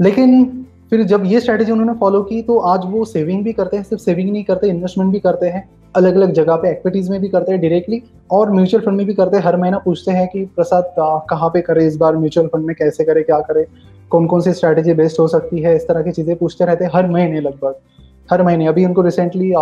लेकिन 0.00 0.66
फिर 0.92 1.02
जब 1.02 1.22
ये 1.26 1.40
स्ट्रैटेजी 1.40 1.72
उन्होंने 1.72 1.92
फॉलो 2.00 2.22
की 2.22 2.40
तो 2.42 2.58
आज 2.58 2.80
वो 2.84 3.04
सेविंग 3.04 3.42
भी 3.44 3.52
करते 3.52 3.76
हैं, 3.76 3.84
सिर्फ़ 3.84 4.02
सेविंग 4.02 4.30
नहीं 4.30 4.44
करते 4.44 4.68
इन्वेस्टमेंट 4.68 5.12
भी 5.12 5.20
करते 5.20 5.46
हैं 5.46 5.68
अलग 5.94 6.16
अलग 6.16 6.32
जगह 6.32 6.56
पे 6.56 6.70
एक्टिविटीज़ 6.70 7.10
में 7.10 7.20
भी 7.20 7.28
करते 7.28 7.52
हैं 7.52 7.60
डायरेक्टली 7.60 8.02
और 8.30 8.50
म्यूचुअल 8.52 8.84
फंड 8.84 8.96
में 8.96 9.06
भी 9.06 9.14
करते 9.14 9.36
हैं। 9.36 9.44
हर 9.44 9.56
महीना 9.56 9.78
पूछते 9.78 10.12
हैं 10.12 10.26
कि, 10.28 10.44
प्रसाद 10.56 10.94
कहाँ 11.30 11.48
पे 11.50 11.60
करे 11.60 11.86
इस 11.86 11.96
बार 11.96 12.16
म्यूचुअल 12.16 12.46
फंड 12.46 12.64
में, 12.64 12.74
कैसे 12.78 13.04
करे, 13.04 13.22
क्या 13.22 13.40
करे 13.40 13.66
कौन 14.10 14.26
कौन 14.26 14.40
सी 14.40 14.52
स्ट्रैटेजी 14.52 14.94
बेस्ट 14.94 15.20
हो 15.20 15.26
सकती 15.28 15.62
है? 15.62 15.74
इस 15.76 15.88
तरह 15.88 16.02
की 16.02 16.12
चीज़ें 16.12 16.34
पूछते 16.36 16.64
रहते 16.64 16.84
हैं 16.84 16.90
हर 16.94 17.08
महीने 17.10 17.40
लगभग। 17.40 17.74
हर 18.28 18.42
महीने। 18.42 18.66
अभी 18.66 18.84
उनको 18.84 19.02
recently 19.02 19.52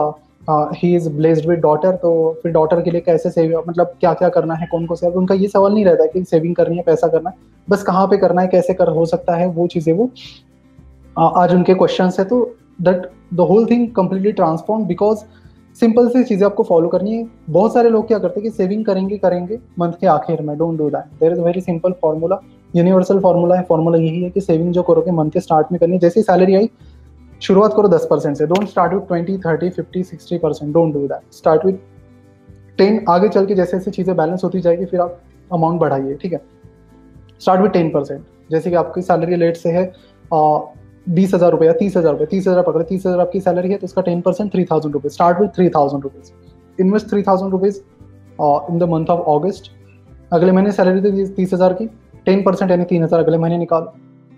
he 0.48 0.94
is 0.96 1.08
blessed 1.08 1.48
with 1.48 1.58
daughter 1.58 1.92
तो 1.96 2.10
फिर 2.42 2.52
डॉटर 2.52 2.80
के 2.82 2.90
लिए 2.90 3.00
कैसे 3.00 3.30
सेव 3.30 3.62
मतलब 3.68 3.94
क्या 4.00 4.12
क्या 4.14 4.28
करना 4.28 4.54
है 4.54 4.66
कौन 4.70 4.86
कौन 4.86 4.96
सेव 4.96 5.14
उनका 5.18 5.34
ये 5.34 5.48
सवाल 5.48 5.72
नहीं 5.74 5.84
रहता 5.84 6.06
कि 6.06 6.24
सेविंग 6.24 6.54
करनी 6.56 6.76
है, 6.76 6.82
पैसा 6.82 7.08
करना 7.08 7.30
है, 7.30 7.36
बस 7.68 7.82
कहाँ 7.82 8.06
पे 8.06 8.16
करना 8.16 8.42
है, 8.42 8.48
कैसे 8.48 8.74
कर, 8.74 8.88
हो 8.88 9.06
सकता 9.06 9.36
है, 9.36 9.46
वो 9.48 9.66
चीज़ें 9.66 9.92
वो 9.92 10.10
आज 11.16 11.52
उनके 11.54 11.74
क्वेश्चन 11.74 12.10
है 12.18 12.24
तो 12.24 12.44
that 12.82 13.02
the 13.34 13.40
whole 13.40 13.66
thing 13.66 13.88
completely 13.96 14.32
transform 14.32 14.84
because 14.84 15.18
simple 15.76 16.08
सी 16.08 16.22
चीज़ें 16.24 16.44
आपको 16.46 16.62
फॉलो 16.62 16.88
करनी 16.88 17.12
है। 17.12 17.26
बहुत 17.50 17.74
सारे 17.74 17.90
लोग 17.90 18.06
क्या 18.06 18.18
करते 18.18 18.40
हैं 18.40 18.42
कि 18.42 18.56
सेविंग 18.56 18.84
करेंगे 18.84 19.18
करेंगे 19.18 19.58
मंथ 19.78 19.92
के 20.00 20.06
आखिर 20.06 20.42
में 20.42 20.56
don't 20.58 20.78
do 20.78 20.88
that 20.90 21.20
there 21.20 21.32
is 21.32 21.40
very 21.40 21.60
simple 21.60 21.92
formula 22.02 22.40
universal 22.74 23.20
formula 23.20 23.56
है। 23.56 23.62
फॉर्मूला 23.62 23.98
यही 23.98 24.22
है 24.22 24.30
कि 24.30 24.40
सेविंग 24.40 24.72
जो 24.72 24.82
करोगे 24.82 25.10
मंथ 25.10 25.30
के 25.30 25.40
स्टार्ट 25.40 25.72
में 25.72 25.78
करनी 25.80 25.92
है। 25.92 25.98
जैसे 25.98 26.22
सैलरी 26.22 26.54
आई, 26.54 26.70
शुरुआत 27.42 27.74
करो 27.74 27.88
दस 27.88 28.06
परसेंट 28.10 28.36
से। 28.36 28.46
Don't 28.46 28.68
start 28.68 28.92
with 28.94 29.06
twenty 29.08 29.36
thirty 29.38 29.70
fifty 29.70 30.02
sixty 30.04 30.38
percent 30.38 30.72
don't 30.74 30.92
do 30.94 31.06
that 31.06 31.34
start 31.34 31.66
with 31.66 31.74
ten 32.78 33.04
आगे 33.08 33.28
चल 33.28 33.46
के 33.46 33.54
जैसे 33.54 33.78
जैसे 33.78 33.90
चीज़ें 33.90 34.16
बैलेंस 34.16 34.44
होती 34.44 34.60
जाएगी, 34.60 34.84
फिर 34.84 35.00
आप 35.00 35.20
अमाउंट 35.52 35.80
बढ़ाइए, 35.80 36.14
ठीक 36.14 36.32
है? 36.32 36.40
स्टार्ट 37.40 37.60
विथ 37.60 37.70
टेन 37.70 37.90
परसेंट 37.90 38.24
जैसे 38.50 38.70
कि 38.70 38.76
आपकी 38.76 39.02
सैलरी 39.02 39.36
लेट 39.36 39.56
से 39.56 39.70
है 39.70 39.92
बीस 41.06 41.34
हज़ार 41.34 41.50
रुपये 41.50 41.68
या 41.68 41.74
तीस 41.74 41.96
हज़ार 41.96 42.12
रुपये 42.12 42.26
तीस 42.26 42.46
हज़ार 42.48 42.62
पकड़े, 42.62 42.84
तीस 42.84 43.06
हज़ार 43.06 43.20
आपकी 43.20 43.40
सैलरी 43.40 43.70
है 43.70 43.76
तो 43.78 43.84
उसका 43.84 44.02
ten 44.02 44.20
percent 44.20 44.52
three 44.52 44.64
thousand 44.64 44.94
rupees 44.94 45.12
start 45.12 45.40
with 45.40 45.48
three 45.56 45.68
thousand 45.70 46.02
rupees 46.02 46.30
invest 46.78 47.08
three 47.10 47.22
thousand 47.22 47.52
rupees 47.52 47.78
in 48.70 48.78
the 48.78 48.88
month 48.90 49.10
of 49.10 49.20
August 49.30 49.70
अगले 50.32 50.52
महीने 50.52 50.72
सैलरी 50.72 51.00
थी 51.02 51.26
तीस 51.34 51.52
हज़ार 51.54 51.72
की। 51.72 51.86
टेन 52.26 52.42
परसेंट 52.42 52.70
यानी 52.70 52.84
तीन 52.84 53.02
हज़ार 53.04 53.20
अगले 53.20 53.38
महीने 53.38 53.58
निकालो। 53.58 53.92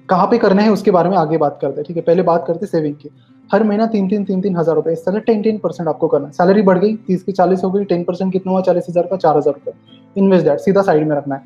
कहाँ 0.09 0.27
पे 0.27 0.39
करना 0.39 0.63
है 0.63 0.71
उसके 0.71 0.91
बारे 0.91 1.09
में 1.11 1.17
आगे 1.17 1.39
बात 1.39 1.59
करते 1.61 1.77
हैं, 1.77 1.85
ठीक 1.87 1.97
है? 1.97 2.03
पहले 2.03 2.23
बात 2.23 2.45
करते 2.47 2.67
सेविंग 2.67 2.95
की। 2.97 3.11
हर 3.51 3.63
महीना 3.65 3.87
तीन 3.87 4.09
तीन 4.09 4.25
तीन 4.25 4.41
तीन 4.41 4.57
हज़ार 4.57 4.75
रुपए। 4.77 4.93
इस 4.93 5.05
तरह 5.05 5.19
टेन 5.21 5.43
टेन 5.43 5.59
परसेंट 5.59 5.89
आपको 5.89 6.09
करना 6.09 6.27
है। 6.27 6.33
सैलरी 6.33 6.63
बढ़ 6.63 6.79
गई, 6.79 6.95
तीस 7.07 7.23
की 7.23 7.33
चालीस 7.33 7.65
हो 7.65 7.71
गई 7.71 7.85
टेन 7.85 8.05
परसेंट 8.05 8.33
कितना 8.33 8.53
हुआ? 8.53 8.61
चालीस 8.63 8.87
हज़ार 8.89 9.07
का 9.07 9.17
चार 9.17 9.37
हज़ार 9.37 9.55
रुपए। 9.55 9.73
इन्वेस्ट 10.17 10.47
दैट 10.47 10.61
सीधा 10.61 10.83
साइड 10.83 11.09
में 11.09 11.17
रखना 11.17 11.35
है। 11.35 11.43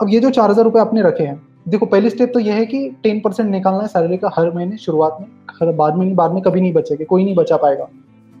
अब 0.00 0.08
ये 0.10 0.20
जो 0.20 0.30
चार 0.30 0.50
हज़ार 0.50 0.64
रुपए 0.64 0.80
आपने 0.80 1.02
रखे 1.02 1.24
हैं 1.24 1.40
देखो, 1.66 1.86
पहली 1.86 2.10
स्टेप 2.10 2.30
तो 2.34 2.40
यह 2.40 2.54
है 2.54 2.64
कि 2.66 2.88
टेन 3.02 3.20
परसेंट 3.20 3.48
निकालना 3.50 3.80
है 3.80 3.88
सैलरी 3.88 4.16
का 4.16 4.30
हर 4.34 4.50
महीने, 4.54 4.76
शुरुआत 4.76 5.16
में, 5.20 5.26
हर 5.52 5.72
बाद 5.74 5.94
में 5.96 6.14
बाद 6.16 6.32
में 6.32 6.42
कभी 6.42 6.60
नहीं 6.60 6.72
बचेगा, 6.72 7.04
कोई 7.04 7.24
नहीं 7.24 7.34
बचा 7.34 7.56
पाएगा। 7.56 7.88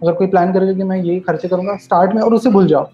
अगर 0.02 0.12
कोई 0.12 0.26
प्लान 0.26 0.52
करेगा 0.52 0.72
कि 0.72 0.82
मैं 0.82 0.96
यही 0.96 1.20
खर्चे 1.20 1.48
करूँगा 1.48 1.76
स्टार्ट 1.76 2.14
में 2.14 2.20
और 2.22 2.34
उसे 2.34 2.50
भूल 2.50 2.66
जाओ। 2.66 2.86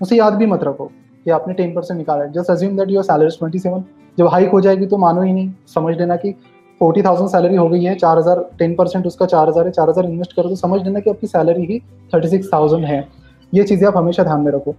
उसे 0.00 0.16
याद 0.16 0.34
भी 0.34 0.46
मत 0.46 0.64
रखो 0.64 0.84
कि 1.26 1.30
आपने 1.30 1.54
टेन 1.54 1.74
परसेंट 1.74 1.98
निकाला 1.98 2.24
है। 2.24 2.32
Just 2.32 2.50
assume 2.50 2.76
that 2.76 2.90
your 2.90 3.04
salary 3.04 3.36
twenty 3.38 3.58
seven 3.58 3.84
जब 4.18 4.28
हाइक 4.28 4.50
हो 4.50 4.60
जाएगी 4.60 4.86
तो 4.86 4.96
मानो 4.98 5.22
ही 5.22 5.32
नहीं। 5.32 5.50
समझ 5.74 5.96
लेना 5.96 6.16
कि 6.16 6.32
फोर्टी 6.80 7.02
थाउज़ेंड 7.02 7.28
सैलरी 7.28 7.56
हो 7.56 7.68
गई 7.68 7.82
है, 7.82 7.94
चार 7.96 8.18
हज़ार 8.18 8.44
टेन 8.58 8.74
परसेंट 8.74 9.06
उसका 9.06 9.26
चार 9.26 9.48
हज़ार 9.48 9.66
है, 9.66 9.70
चार 9.72 9.88
हज़ार 9.90 10.04
इन्वेस्ट 10.04 10.32
करो 10.32 10.48
तो 10.48 10.56
समझ 10.56 10.82
लेना 10.82 11.00
कि 11.00 11.10
आपकी 11.10 11.26
सैलरी 11.26 11.64
ही 11.66 11.78
थर्टी 12.12 12.28
सिक्स 12.28 12.52
थाउज़ेंड 12.52 12.84
है। 12.84 13.06
ये 13.52 13.64
चीज़ें 13.64 13.86
आप 13.88 13.96
हमेशा 13.96 14.22
ध्यान 14.24 14.40
में 14.40 14.52
रखो। 14.52 14.74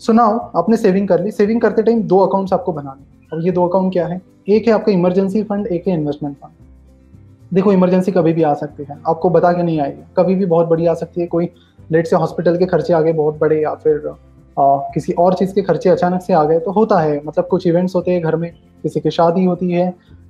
सुनाओ 0.00 0.38
आपने 0.56 0.76
सेविंग 0.76 1.08
कर 1.08 1.22
ली। 1.24 1.30
सेविंग 1.32 1.60
करते 1.60 1.82
टाइम 1.82 2.02
दो 2.04 2.18
अकाउंट्स 2.18 2.52
आपको 2.52 2.72
बनाने 2.72 3.12
और 3.34 3.44
ये 3.44 3.50
दो 3.50 3.66
अकाउंट 3.68 3.92
क्या 3.92 4.06
है? 4.06 4.20
एक 4.48 4.66
है 4.66 4.72
आपका 4.72 4.92
इमरजेंसी 4.92 5.42
फंड 5.42 5.66
एक 5.66 5.86
है 5.88 5.94
इन्वेस्टमेंट 5.94 6.36
फंड 6.36 7.54
देखो 7.54 7.72
इमरजेंसी 7.72 8.12
कभी 8.12 8.32
भी 8.32 8.42
आ 8.42 8.52
सकती 8.54 8.84
है। 8.90 8.96
आपको 9.08 9.30
बता 9.30 9.52
के 9.52 9.62
नहीं 9.62 9.80
आएगी। 9.80 10.02
कभी 10.16 10.34
भी 10.34 10.46
बहुत 10.46 10.66
बड़ी 10.66 10.86
आ 10.86 10.94
सकती 10.94 11.20
है। 11.20 11.26
कोई 11.26 11.48
लेट 11.92 12.06
से 12.06 12.16
हॉस्पिटल 12.16 12.56
के 12.56 12.66
खर्चे 12.66 12.92
आ 12.94 13.00
गए 13.00 13.12
बहुत 13.12 13.38
बड़े 13.38 13.62
या 13.62 13.74
फिर 13.74 14.12
आ, 14.58 14.76
किसी 14.94 15.12
और 15.12 15.34
चीज़ 15.34 15.54
के 15.54 15.62
खर्चे 15.62 15.90
अचानक 15.90 16.22
से 16.22 16.32
आ 16.32 16.44
गए 16.44 16.58
तो 16.58 16.70
होता 16.70 16.98
है। 17.00 17.20
मतलब 17.26 17.46
कुछ 17.46 17.66
इवेंट्स 17.66 17.94
होते 17.94 18.10
हैं 18.10 18.22
घर 18.22 18.36
में। 18.36 18.50
किसी 18.82 19.00
की 19.00 19.10
शादी 19.10 19.44
होती 19.44 19.70
है 19.70 19.86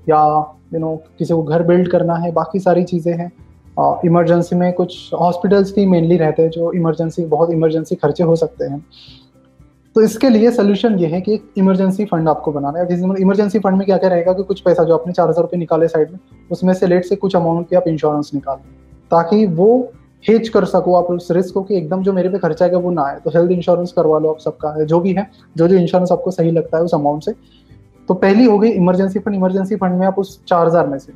या 0.08 0.22
यू 0.74 0.80
नो 0.80 0.96
किसी 1.18 1.34
को 1.34 1.42
घर 1.42 1.62
बिल्ड 1.62 1.88
करना 1.88 2.14
है। 2.14 2.32
बाकी 2.32 2.58
सारी 2.58 2.84
चीज़ें 2.84 3.12
हैं। 3.12 3.32
इमरजेंसी 4.04 4.56
में 4.56 4.72
कुछ 4.72 5.10
हॉस्पिटल्स 5.20 5.74
भी 5.74 5.86
मेनली 5.86 6.16
रहते 6.16 6.42
हैं 6.42 6.50
जो 6.50 6.72
इमरजेंसी 6.72 7.24
बहुत 7.24 7.50
इमरजेंसी 7.50 7.94
खर्चे 7.94 8.24
हो 8.24 8.36
सकते 8.36 8.64
हैं। 8.64 8.84
तो 9.96 10.02
इसके 10.02 10.28
लिए 10.28 10.50
सोल्यूशन 10.50 10.98
ये 10.98 11.06
है 11.06 11.20
कि 11.20 11.34
एक 11.34 11.52
इमरजेंसी 11.58 12.04
फंड 12.04 12.28
आपको 12.28 12.52
बनाना 12.52 12.78
है। 12.78 13.20
इमरजेंसी 13.20 13.58
फंड 13.58 13.76
में 13.76 13.84
क्या 13.86 13.96
क्या 13.96 14.08
रहेगा 14.10 14.32
कि 14.32 14.42
कुछ 14.42 14.60
पैसा 14.60 14.84
जो 14.84 14.94
आपने 14.94 15.12
चार 15.12 15.28
हज़ार 15.28 15.42
रुपये 15.42 15.58
निकाले 15.58 15.88
साइड 15.88 16.10
में, 16.10 16.18
उसमें 16.50 16.72
से 16.74 16.86
लेट 16.86 17.04
से 17.04 17.16
कुछ 17.16 17.36
अमाउंट 17.36 17.68
की 17.68 17.76
आप 17.76 17.84
इंश्योरेंस 17.88 18.30
निकाल 18.34 18.56
दें 18.56 18.72
ताकि 19.10 19.44
वो 19.48 19.68
हेज 20.24 20.48
कर 20.48 20.64
सको 20.64 20.94
आप 20.94 21.10
उस 21.10 21.30
रिस्क 21.30 21.54
को 21.54 21.62
कि 21.62 21.76
एकदम 21.76 22.02
जो 22.02 22.12
मेरे 22.12 22.28
पे 22.28 22.38
खर्चा 22.38 22.64
है 22.64 22.76
वो 22.76 22.90
ना 22.90 23.02
आए। 23.02 23.18
तो 23.24 23.30
हेल्थ 23.30 23.50
इंश्योरेंस 23.50 23.92
करवा 23.92 24.18
लो 24.18 24.30
आप 24.30 24.38
सबका, 24.38 24.84
जो 24.84 25.00
भी 25.00 25.12
है, 25.12 25.28
जो 25.56 25.68
जो 25.68 25.76
इंश्योरेंस 25.76 26.12
आपको 26.12 26.30
सही 26.30 26.50
लगता 26.50 26.76
है 26.76 26.84
उस 26.84 26.94
अमाउंट 26.94 27.22
से। 27.22 27.32
तो 28.08 28.14
पहली 28.16 28.44
हो 28.44 28.58
गई 28.58 28.70
इमरजेंसी 28.70 29.18
फंड 29.18 29.34
इमरजेंसी 29.34 29.76
फंड 29.76 29.98
में 29.98 30.06
आप 30.06 30.18
उस 30.18 30.38
चार 30.46 30.66
हज़ार 30.66 30.86
में 30.86 30.98
से 30.98 31.12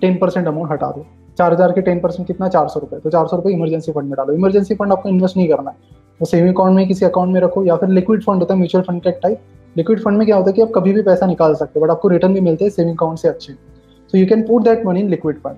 टेन 0.00 0.18
परसेंट 0.18 0.46
अमाउंट 0.46 0.70
हटा 0.72 0.90
दो। 0.90 1.06
चार 1.38 1.52
हज़ार 1.52 1.72
के 1.72 1.80
टेन 1.80 2.00
परसेंट 2.00 2.26
कितना? 2.26 2.48
चार 2.48 2.68
सौ 2.68 2.80
रुपए 2.80 2.98
तो 2.98 3.10
चार 3.10 3.26
सौ 3.26 3.36
रुपए 3.36 3.52
इमरजेंसी 3.52 3.92
फंड 3.92 4.04
में 4.04 4.14
डालो। 4.16 4.32
इमरजेंसी 4.34 4.74
फंड 4.74 4.92
आपको 4.92 5.08
इन्वेस्ट 5.08 5.36
नहीं 5.36 5.48
करना 5.48 5.70
है। 5.70 6.00
वो 6.22 6.26
सेविंग 6.26 6.54
अकाउंट 6.54 6.76
में 6.76 6.86
किसी 6.88 7.04
अकाउंट 7.04 7.32
में 7.34 7.40
रखो 7.40 7.64
या 7.64 7.76
फिर 7.76 7.88
लिक्विड 7.88 8.22
फंड 8.22 8.40
होता 8.40 8.54
है 8.54 8.58
म्यूचुअल 8.58 8.84
फंड 8.84 9.02
का 9.02 9.10
टाइप 9.22 9.40
लिक्विड 9.76 10.00
फंड 10.00 10.18
में 10.18 10.26
क्या 10.26 10.36
होता 10.36 10.50
है 10.50 10.52
कि 10.52 10.62
आप 10.62 10.70
कभी 10.74 10.92
भी 10.92 11.02
पैसा 11.02 11.26
निकाल 11.26 11.54
सकते 11.54 11.80
हो 11.80 11.84
बट 11.86 11.90
आपको 11.90 12.08
रिटर्न 12.08 12.34
भी 12.34 12.40
मिलते 12.40 12.64
हैं 12.64 12.70
सेविंग 12.70 12.94
अकाउंट 12.94 13.18
से 13.18 13.28
अच्छे। 13.28 13.52
तो 13.52 14.18
you 14.18 14.26
can 14.26 14.42
put 14.42 14.62
that 14.62 14.84
money 14.86 15.00
in 15.00 15.08
liquid 15.10 15.38
fund 15.38 15.56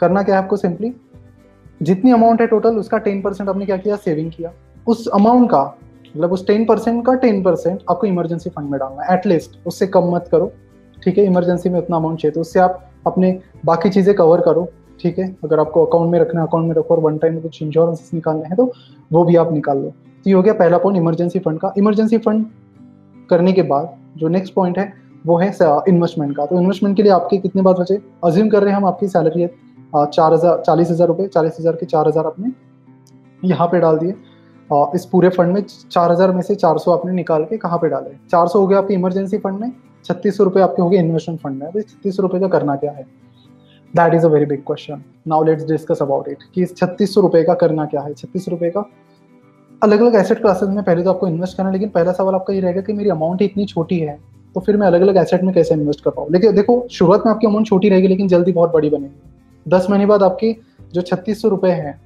करना 0.00 0.22
क्या 0.22 0.36
है 0.36 0.42
आपको 0.42 0.56
सिंपली 0.56 0.92
जितनी 1.82 2.10
अमाउंट 2.10 2.40
है 2.40 2.46
टोटल 2.46 2.76
उसका 2.78 2.98
टेन 2.98 3.20
परसेंट 3.22 3.48
आपने 3.48 3.66
क्या 3.66 3.76
किया? 3.76 3.96
सेविंग 3.96 4.30
किया। 4.32 4.52
उस 4.86 5.06
अमाउंट 5.08 5.50
का 5.50 5.62
मतलब 6.06 6.32
उस 6.32 6.46
टेन 6.46 6.64
परसेंट 6.64 7.04
का 7.06 7.14
टेन 7.16 7.42
परसेंट 7.42 7.80
आपको 7.90 8.06
इमरजेंसी 8.06 8.50
फंड 8.50 8.70
में 8.70 8.78
डालना 8.80 9.12
एटलीस्ट 9.14 9.58
उससे 9.66 9.86
कम 9.88 10.14
मत 10.14 10.28
करो। 10.32 10.52
ठीक 11.02 11.18
है 11.18 11.24
इमरजेंसी 11.24 11.68
में 11.68 11.78
उतना 11.80 11.96
अमाउंट 11.96 12.20
चाहिए 12.20 12.32
तो 12.32 12.40
उससे 12.40 12.60
आप 12.60 12.82
अपने 13.06 13.38
बाकी 13.64 13.90
चीज़ें 13.90 14.14
कवर 14.14 14.40
करो। 14.40 14.68
ठीक 15.00 15.18
है? 15.18 15.26
अगर 15.44 15.60
आपको 15.60 15.84
अकाउंट 15.84 16.10
में 16.12 16.18
रखना 16.20 16.42
अकाउंट 16.42 16.68
में 16.68 16.74
रखो 16.74 16.94
और 16.94 17.00
वन 17.00 17.18
टाइम 17.18 17.34
में 17.34 17.42
कुछ 17.42 17.62
इंश्योरेंस 17.62 18.10
निकालने 18.14 18.44
हैं 18.44 18.56
तो 18.56 18.70
वो 19.10 19.24
भी 19.24 19.36
आप 19.36 19.52
निकाल 19.52 19.78
लो। 19.78 19.90
तो 19.90 20.30
ये 20.30 20.32
हो 20.32 20.42
गया 20.42 20.52
पहला 20.54 20.78
पॉइंट 20.78 20.98
इमरजेंसी 20.98 21.38
फंड 21.38 21.58
का। 21.60 21.72
इमरजेंसी 21.78 22.18
फंड 22.18 22.46
करने 23.28 23.52
के 23.52 23.62
बाद 23.64 23.96
जो 24.16 24.28
नेक्स्ट 24.28 24.54
पॉइंट 24.54 24.78
है, 24.78 24.92
वो 25.26 25.36
है 25.38 25.52
इन्वेस्टमेंट 25.88 26.36
का। 26.36 26.46
तो 26.46 26.60
इन्वेस्टमेंट 26.60 26.96
के 26.96 27.02
लिए 27.02 27.12
आपके 27.12 27.38
कितने 27.38 27.62
बात 27.62 27.76
बचे? 27.78 27.98
अज्यूम 28.24 28.48
कर 28.48 28.62
रहे 28.62 28.70
हैं 28.70 28.76
हम 28.76 28.86
आपकी 28.86 29.08
सैलरी 29.08 29.42
है 29.42 29.50
चार 29.94 30.32
हज़ार, 30.32 30.62
चालीस 30.66 30.90
हज़ार 30.90 31.08
रुपये 31.08 31.26
चालीस 31.28 31.56
हज़ार 31.60 31.76
के 31.76 31.86
चार 31.86 32.08
हज़ार 32.08 32.26
आपने 32.26 32.52
यहाँ 33.42 33.66
पे 33.68 33.80
डाल 33.80 33.98
दिए। 33.98 34.14
इस 34.94 35.04
पूरे 35.06 35.28
फंड 35.30 35.52
में 35.54 35.60
चार 35.62 36.10
हज़ार 36.10 36.32
में 36.32 36.40
से 36.42 36.54
चार 36.56 36.78
सौ 36.78 36.92
आपने 36.92 37.12
निकाल 37.12 37.44
के 37.44 37.56
कहाँ 37.58 37.78
पे 37.78 37.88
डाले? 37.88 38.10
चार 38.30 38.46
सौ 38.48 38.60
हो 38.60 38.66
गया 38.66 38.78
आपके 38.78 38.94
इमरजेंसी 38.94 39.38
फंड 39.38 39.60
में, 39.60 39.72
छत्तीस 40.04 40.36
सौ 40.36 40.44
रुपये 40.44 40.62
आपके 40.62 40.82
हो 40.82 40.88
गए 40.88 40.98
इन्वेस्टमेंट 40.98 41.40
फंड 41.40 41.62
में। 41.62 41.70
तो 41.72 41.80
छत्तीस 41.82 42.18
रुपये 42.20 42.40
का 42.40 42.48
करना 42.48 42.76
क्या 42.76 42.92
है? 42.92 43.06
That 43.94 44.14
is 44.14 44.24
a 44.26 44.28
very 44.28 44.46
big 44.46 44.62
question 44.66 45.02
now 45.28 45.44
let's 45.44 45.66
discuss 45.66 46.02
about 46.02 46.28
it 46.28 46.38
कि 46.54 46.64
छत्तीस 46.66 47.14
सौ 47.14 47.20
रुपये 47.20 47.42
का 47.44 47.54
करना 47.54 47.84
क्या 47.86 48.00
है? 48.00 48.14
छत्तीस 48.14 48.48
रुपये 48.48 48.70
का? 48.70 48.84
अलग 49.82 50.00
अलग 50.00 50.14
एसेट 50.14 50.40
क्लासेस 50.40 50.68
में 50.68 50.82
पहले 50.84 51.02
तो 51.02 51.10
आपको 51.10 51.28
इन्वेस्ट 51.28 51.56
करना 51.56 51.70
लेकिन 51.70 51.88
पहला 51.88 52.12
सवाल 52.12 52.34
आपका 52.34 52.54
ये 52.54 52.60
रहेगा 52.60 52.80
कि 52.80 52.92
मेरी 52.92 53.10
अमाउंट 53.10 53.42
इतनी 53.42 53.64
छोटी 53.66 53.98
है 53.98 54.18
तो 54.54 54.60
फिर 54.60 54.76
मैं 54.76 54.86
अलग 54.86 55.00
अलग 55.00 55.16
एसेट 55.16 55.42
में 55.42 55.52
कैसे 55.54 55.74
इन्वेस्ट 55.74 56.00
कर 56.00 56.10
पाऊँ? 56.10 56.30
लेकिन 56.32 56.54
देखो, 56.54 56.86
शुरुआत 56.90 57.22
में 57.26 57.32
आपकी 57.32 57.46
अमाउंट 57.46 57.66
छोटी 57.66 57.88
रहेगी, 57.88 58.08
लेकिन 58.08 58.28
जल्दी 58.28 58.52
बहुत 58.52 58.72
बड़ी 58.72 58.90
बनेगी। 58.90 59.70
दस 59.70 59.86
महीने 59.90 60.06
बाद 60.06 60.22
आपकी 60.22 60.52
जो 60.94 61.02
छत्तीस 61.02 61.42
सौ 61.42 61.48
रुपये 61.48 61.72
है, 61.72 61.98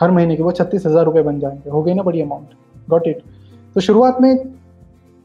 हर 0.00 0.10
महीने 0.10 0.36
के 0.36 0.42
वो 0.42 0.52
छत्तीस 0.52 0.86
हज़ार 0.86 1.04
रुपये 1.04 1.22
बन 1.22 1.40
जाएँगे। 1.40 1.70
हो 1.70 1.82
गई 1.82 1.94
ना 1.94 2.02
बड़ी 2.02 2.20
अमाउंट 2.20 2.54
गॉट 2.90 3.06
इट 3.06 3.22
तो 3.74 3.80
शुरुआत 3.80 4.20
में 4.20 4.36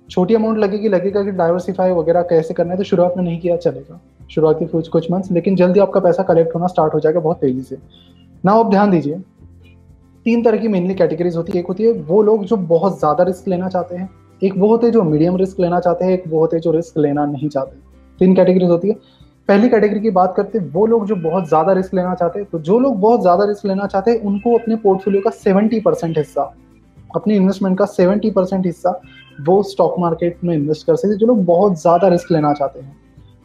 छोटी 0.10 0.36
अमाउंट 0.36 0.58
लगेगी, 0.58 0.90
लगेगा 0.90 1.24
कि 1.24 1.32
डाइवर्सिफाई 1.34 1.92
वगैरह 1.94 2.22
कैसे 2.30 2.54
करना 2.54 2.72
है 2.72 2.78
तो 2.78 2.84
शुरुआत 2.84 3.18
में 3.18 3.24
नहीं 3.24 3.40
किया 3.40 3.58
चलेगा। 3.58 4.00
शुरुआती 4.32 4.66
कुछ 4.68 4.88
कुछ 4.90 5.12
मंथ्स 5.12 5.32
लेकिन 5.32 5.56
जल्दी 5.56 5.80
आपका 5.80 6.00
पैसा 6.00 6.24
कलेक्ट 6.24 6.56
होना 6.56 6.68
स्टार्ट 6.68 6.94
हो 6.94 7.00
जाएगा 7.00 7.20
बहुत 7.20 7.40
तेज़ी 7.40 7.62
से। 7.62 7.78
ना 8.44 8.52
आप 8.54 8.70
ध्यान 8.72 8.92
दीजिए, 8.92 9.20
तीन 10.26 10.44
तरह 10.44 10.58
की 10.58 10.68
मेनली 10.68 10.94
कैटेगरीज 10.96 11.36
होती 11.38 11.52
है। 11.52 11.60
एक 11.60 11.68
होती 11.68 11.84
है 11.84 11.92
वो 11.92 12.22
लोग 12.24 12.46
जो 12.46 12.56
बहुत 12.58 12.98
ज़्यादा 13.00 13.24
रिस्क 13.24 13.48
लेना 13.48 13.70
चाहते 13.70 13.96
हैं, 13.96 14.10
एक 14.42 14.54
वो 14.58 14.68
होते 14.68 14.88
हैं 14.88 14.94
जो 14.94 15.04
मीडियम 15.04 15.38
रिस्क 15.38 15.60
लेना 15.60 15.80
चाहते 15.80 16.06
हैं, 16.06 16.12
एक 16.14 16.24
वो 16.28 16.40
होते 16.40 16.56
हैं 16.56 16.62
जो 16.62 16.72
रिस्क 16.72 16.98
लेना 16.98 17.26
नहीं 17.28 17.50
चाहते 17.50 17.78
तीन 18.20 18.36
कैटेगरीज 18.36 18.70
होती 18.70 18.90
है। 18.90 18.96
पहली 19.50 19.70
कैटेगरी 19.70 20.00
की 20.00 20.10
बात 20.12 20.34
करते 20.38 20.58
हैं, 20.58 20.72
वो 20.72 20.86
लोग 20.86 21.06
जो 21.08 21.16
बहुत 21.18 21.48
ज़्यादा 21.48 21.74
रिस्क 21.74 21.94
लेना 21.94 22.14
चाहते 22.16 22.40
हैं 22.40 22.48
तो 22.52 22.60
जो 22.62 22.80
लोग 22.80 23.00
बहुत 23.00 23.22
ज़्यादा 23.22 23.46
रिस्क 23.46 23.66
लेना 23.66 23.86
चाहते 23.88 24.12
हैं, 24.12 24.20
उनको 24.22 24.58
अपने 24.58 24.76
पोर्टफोलियो 24.78 25.22
का 25.22 25.30
सेवेंटी 25.32 25.80
परसेंट 25.80 26.18
हिस्सा, 26.18 26.54
अपने 27.16 27.36
इन्वेस्टमेंट 27.36 27.78
का 27.78 27.86
सेवेंटी 27.88 28.32
परसेंट 28.32 28.66
हिस्सा 28.66 29.00
वो 29.40 29.62
स्टॉक 29.64 29.96
मार्केट 30.00 30.44
में 30.44 30.54
इन्वेस्ट 30.56 30.86
कर 30.88 30.96
सकते 30.96 31.16
जो 31.18 31.28
लोग 31.28 31.44
बहुत 31.46 31.80
ज़्यादा 31.82 32.08
रिस्क 32.08 32.32
लेना 32.32 32.54
चाहते 32.54 32.80
हैं। 32.80 32.98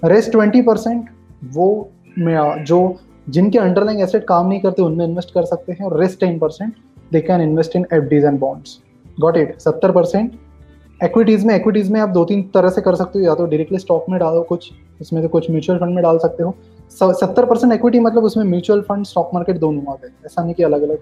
रेस्ट 0.04 0.30
ट्वेंटी 0.32 0.62
परसेंट 0.62 1.08
वो 1.54 1.90
जो 2.18 2.96
जिनके 3.26 3.58
अंडरलाइन 3.58 4.00
एसेट 4.00 4.24
काम 4.24 4.48
नहीं 4.48 4.60
करते, 4.60 4.82
उनमें 4.82 5.04
इन्वेस्ट 5.06 5.34
कर 5.34 5.44
सकते 5.44 5.72
हैं, 5.72 5.86
और 5.86 5.98
rest 6.00 6.20
ten 6.20 6.38
percent 6.38 6.74
they 7.12 7.20
can 7.20 7.40
invest 7.40 7.76
in 7.76 7.86
F 7.92 8.04
Ds 8.04 8.24
and 8.24 8.38
bonds 8.40 8.78
got 9.18 9.36
it 9.36 9.58
सत्तर 9.60 9.92
परसेंट 9.92 10.32
एक्विटीज़ 11.00 11.46
में 11.46 11.54
एक्विटीज़ 11.54 11.92
में 11.92 12.00
आप 12.00 12.08
दो 12.08 12.24
तीन 12.24 12.42
तरह 12.54 12.68
से 12.68 12.80
कर 12.80 12.94
सकते 12.94 13.18
हो, 13.18 13.24
या 13.24 13.34
तो 13.34 13.46
डायरेक्टली 13.46 13.78
स्टॉक 13.78 14.06
में 14.10 14.18
डालो 14.20 14.42
कुछ 14.44 14.70
इसमें 15.00 15.20
से 15.22 15.28
कुछ 15.28 15.50
म्यूचुअल 15.50 15.78
फंड 15.78 15.94
में 15.94 16.02
डाल 16.02 16.18
सकते 16.18 16.42
हो। 16.42 16.54
सत्तर 16.90 17.44
परसेंट 17.44 17.72
एक्विटी 17.72 18.00
मतलब 18.00 18.24
उसमें 18.24 18.44
म्यूचुअल 18.44 18.80
फंड 18.82 19.06
स्टॉक 19.06 19.30
मार्केट 19.34 19.58
दोनों 19.58 19.92
आ 19.92 19.94
गए। 19.94 20.10
ऐसा 20.26 20.42
नहीं 20.42 20.54
कि 20.54 20.62
अलग 20.62 20.82
अलग 20.82 20.98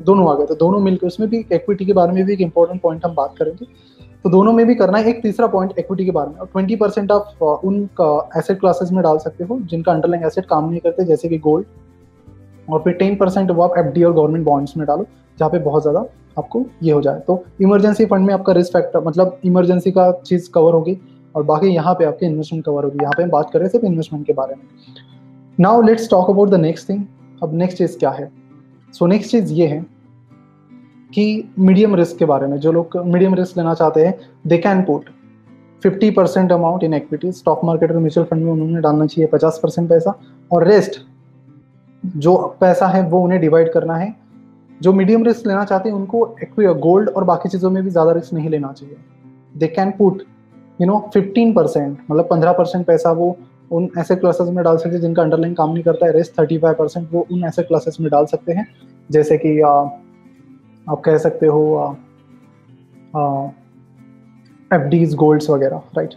दोनों 0.00 0.30
आ 0.30 0.34
गए। 0.34 0.46
तो 0.46 0.54
दोनों 0.54 0.78
मिलकर 0.80 1.06
उसमें 1.06 1.28
भी 1.30 1.44
एक्विटी 1.52 1.84
के 1.84 1.92
बारे 1.92 2.12
में 2.12 2.24
भी 2.24 2.32
एक 2.32 2.40
इंपॉर्टेंट 2.40 2.80
पॉइंट 2.82 3.04
हम 3.04 3.14
बात 3.14 3.34
करेंगे। 3.38 3.66
तो 4.24 4.30
दोनों 4.30 4.52
में 4.52 4.64
भी 4.66 4.74
करना 4.74 4.98
है। 4.98 5.08
एक 5.08 5.22
तीसरा 5.22 5.46
पॉइंट 5.46 5.78
इक्विटी 5.78 6.04
के 6.04 6.10
बारे 6.10 6.30
में। 6.30 6.46
ट्वेंटी 6.46 6.76
परसेंट 6.76 7.12
आप 7.12 7.42
उन 7.64 7.88
एसेट 8.38 8.60
क्लासेस 8.60 8.92
में 8.92 9.02
डाल 9.02 9.18
सकते 9.18 9.44
हो 9.44 9.58
जिनका 9.62 9.92
अंडरलाइन 9.92 10.24
एसेट 10.24 10.46
काम 10.46 10.68
नहीं 10.70 10.80
करते, 10.80 11.04
जैसे 11.04 11.28
कि 11.28 11.38
गोल्ड 11.38 11.66
और 12.68 12.80
फिर 12.82 12.92
टेन 12.94 13.16
परसेंट 13.16 13.50
वो 13.50 13.62
आप 13.62 13.78
एफडी 13.78 14.02
और 14.02 14.12
गवर्नमेंट 14.12 14.44
बॉन्ड्स 14.44 14.76
में 14.76 14.86
डालो, 14.86 15.06
जहाँ 15.38 15.50
पे 15.50 15.58
बहुत 15.60 15.82
ज़्यादा 15.82 16.04
आपको 16.38 16.64
ये 16.82 16.92
हो 16.92 17.00
जाए। 17.02 17.20
तो 17.20 17.44
इमरजेंसी 17.60 18.06
फंड 18.06 18.26
में 18.26 18.32
आपका 18.34 18.52
रिस्क 18.52 18.72
फैक्टर 18.72 19.00
मतलब 19.00 19.38
इमरजेंसी 19.44 19.90
का 19.92 20.10
चीज़ 20.20 20.50
कवर 20.52 20.72
होगी 20.72 20.96
और 21.34 21.42
बाकी 21.44 21.68
यहाँ 21.68 21.94
पे 21.94 22.04
आपके 22.04 22.26
इन्वेस्टमेंट 22.26 22.64
कवर 22.64 22.84
होगी। 22.84 23.02
यहाँ 23.02 23.12
पे 23.16 23.22
हम 23.22 23.30
बात 23.30 23.50
कर 23.52 23.58
रहे 23.58 23.68
सिर्फ़ 23.68 23.86
इन्वेस्टमेंट 23.86 24.26
के 24.26 24.32
बारे 24.32 24.54
में। 24.54 24.62
Now 25.58 25.82
let's 25.82 26.10
talk 26.10 26.30
about 26.30 26.50
the 26.50 26.54
next 26.60 26.88
thing 26.88 27.04
अब 27.42 27.54
नेक्स्ट 27.54 27.78
चीज़ 27.78 27.98
क्या 27.98 28.10
है? 28.10 28.30
सो 28.94 29.06
नेक्स्ट 29.06 29.30
चीज़ 29.30 29.52
ये 29.54 29.66
है 29.66 29.84
कि 31.16 31.52
मीडियम 31.58 31.94
रिस्क 31.94 32.16
के 32.18 32.24
बारे 32.24 32.46
में, 32.46 32.58
जो 32.58 32.72
लोग 32.72 32.96
मीडियम 33.04 33.34
रिस्क 33.34 33.58
लेना 33.58 33.74
चाहते 33.74 34.04
हैं 34.06 34.18
they 34.46 34.58
can 34.58 34.82
put 34.84 35.04
fifty 35.82 36.10
percent 36.10 36.52
amount 36.52 36.82
in 36.84 36.94
equity 36.94 37.30
stock 37.32 37.60
market 37.64 37.90
और 37.92 37.98
म्यूचुअल 37.98 38.26
फंड 38.26 38.44
में 38.44 38.50
उन्होंने 38.52 38.80
डालना 38.80 39.06
चाहिए 39.06 39.28
पचास 39.28 39.60
परसेंट 39.62 39.88
पैसा। 39.88 40.14
और 40.50 40.66
रेस्ट 40.68 41.00
जो 42.02 42.36
पैसा 42.60 42.86
है, 42.86 43.02
वो 43.02 43.20
उन्हें 43.20 43.40
डिवाइड 43.40 43.72
करना 43.72 43.96
है। 43.96 44.14
जो 44.80 44.92
मीडियम 44.92 45.24
रिस्क 45.24 45.46
लेना 45.46 45.64
चाहते 45.64 45.88
हैं, 45.88 45.96
उनको 45.96 46.74
गोल्ड 46.80 47.08
और 47.08 47.24
बाकी 47.24 47.48
चीज़ों 47.48 47.70
में 47.70 47.82
भी 47.82 47.90
ज़्यादा 47.90 48.12
रिस्क 48.12 48.32
नहीं 48.34 48.48
लेना 48.50 48.72
चाहिए। 48.72 48.96
They 49.54 49.66
can 49.68 49.90
put 49.98 50.22
you 50.78 50.86
know 50.86 50.98
fifteen 51.14 51.52
percent 51.54 51.98
मतलब 52.10 52.28
पंद्रह 52.30 52.52
परसेंट 52.52 52.86
पैसा 52.86 53.12
वो 53.12 53.36
उन 53.72 53.88
ऐसे 53.98 54.16
क्लासेस 54.16 54.48
में 54.48 54.64
डाल 54.64 54.76
सकते 54.76 54.94
हैं 54.94 55.00
जिनका 55.00 55.22
अंडरलाइन 55.22 55.54
काम 55.54 55.72
नहीं 55.72 55.84
करता 55.84 56.06
है। 56.06 56.12
रेस्ट 56.12 56.38
थर्टी 56.38 56.58
फाइव 56.58 56.74
परसेंट 56.74 57.08
वो 57.12 57.26
उन 57.32 57.44
ऐसे 57.44 57.62
क्लासेस 57.62 57.96
में 58.00 58.10
डाल 58.10 58.26
सकते 58.26 58.52
हैं। 58.52 58.66
जैसे 59.10 59.38
कि 59.38 59.60
आप 60.90 61.00
कह 61.00 61.18
सकते 61.18 61.46
हो 61.46 61.96
एफ़ 64.72 64.82
डीज 64.82 65.14
गोल्ड्स 65.14 65.50
वगैरह 65.50 65.76
right 65.76 66.14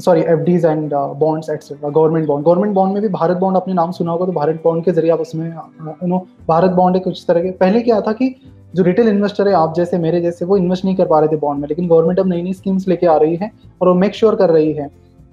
sorry 0.00 0.20
F 0.20 0.40
Ds 0.40 0.64
and 0.64 0.94
bonds 0.94 1.50
etcetera 1.50 1.90
government 1.90 2.26
bond 2.26 2.46
government 2.46 2.74
bond 2.74 2.92
में 2.92 3.02
भी 3.02 3.08
भारत 3.08 3.36
बॉन्ड 3.36 3.56
अपने 3.56 3.74
नाम 3.74 3.90
सुना 3.90 4.12
होगा 4.12 4.26
तो 4.26 4.32
भारत 4.32 4.60
बॉन्ड 4.64 4.84
के 4.84 4.92
ज़रिए 4.92 5.10
आप 5.10 5.18
उसमें 5.18 5.46
यू 5.50 6.06
नो 6.06 6.26
भारत 6.48 6.70
बॉन्ड 6.70 6.96
एक 6.96 7.04
कुछ 7.04 7.24
तरह 7.28 7.42
के, 7.42 7.50
पहले 7.50 7.82
क्या 7.82 8.00
था 8.00 8.12
कि 8.12 8.34
जो 8.74 8.82
रिटेल 8.82 9.08
इन्वेस्टर 9.08 9.48
है, 9.48 9.54
आप 9.54 9.74
जैसे, 9.74 9.98
मेरे 9.98 10.20
जैसे, 10.20 10.44
वो 10.44 10.56
इन्वेस्ट 10.56 10.84
नहीं 10.84 10.96
कर 10.96 11.06
पा 11.06 11.18
रहे 11.18 11.28
थे 11.28 11.36
बॉन्ड 11.36 11.60
में, 11.60 11.68
लेकिन 11.68 11.88
गवर्नमेंट 11.88 12.20
अब 12.20 12.26
नई 12.26 12.42
नई 12.42 12.52
स्कीम्स 12.52 12.88
लेके 12.88 13.06
आ 13.06 13.16
रही 13.16 13.36
है 13.36 13.50
और 13.82 13.88
वो 13.88 13.94
मेक 13.94 14.14
श्योर 14.14 14.36
कर 14.36 14.50
रही 14.50 14.72
है 14.72 14.88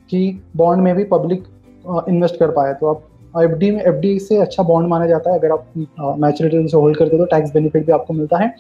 कि 0.10 0.44
बॉन्ड 0.56 0.84
में 0.84 0.96
भी 0.96 1.04
पब्लिक 1.04 1.44
इन्वेस्ट 2.10 2.40
कर 2.40 2.52
पाए 2.52 2.74
तो 2.74 2.88
आप 2.88 3.02
एफ़ 3.36 3.52
डी 3.52 3.70
में 3.72 3.82
एफ़ 3.82 3.96
डी 3.96 4.18
से 4.20 4.38
अच्छा 4.38 4.64
बॉन्ड 4.64 4.88
माना 4.90 5.08
जाता 5.08 5.32
है। 5.32 5.40
अगर 5.40 5.52
आप 5.52 6.16
मैच्योरिटी 6.20 6.68
से 6.68 6.78
होल्ड 6.78 6.98
करते 6.98 7.18
हो 7.18 7.26
तो 7.26 7.30
टैक्स 7.32 7.54
बेनिफिट 7.54 7.86
भी 7.86 7.92
आपको 7.92 8.14
मिलता 8.14 8.38
है। 8.38 8.54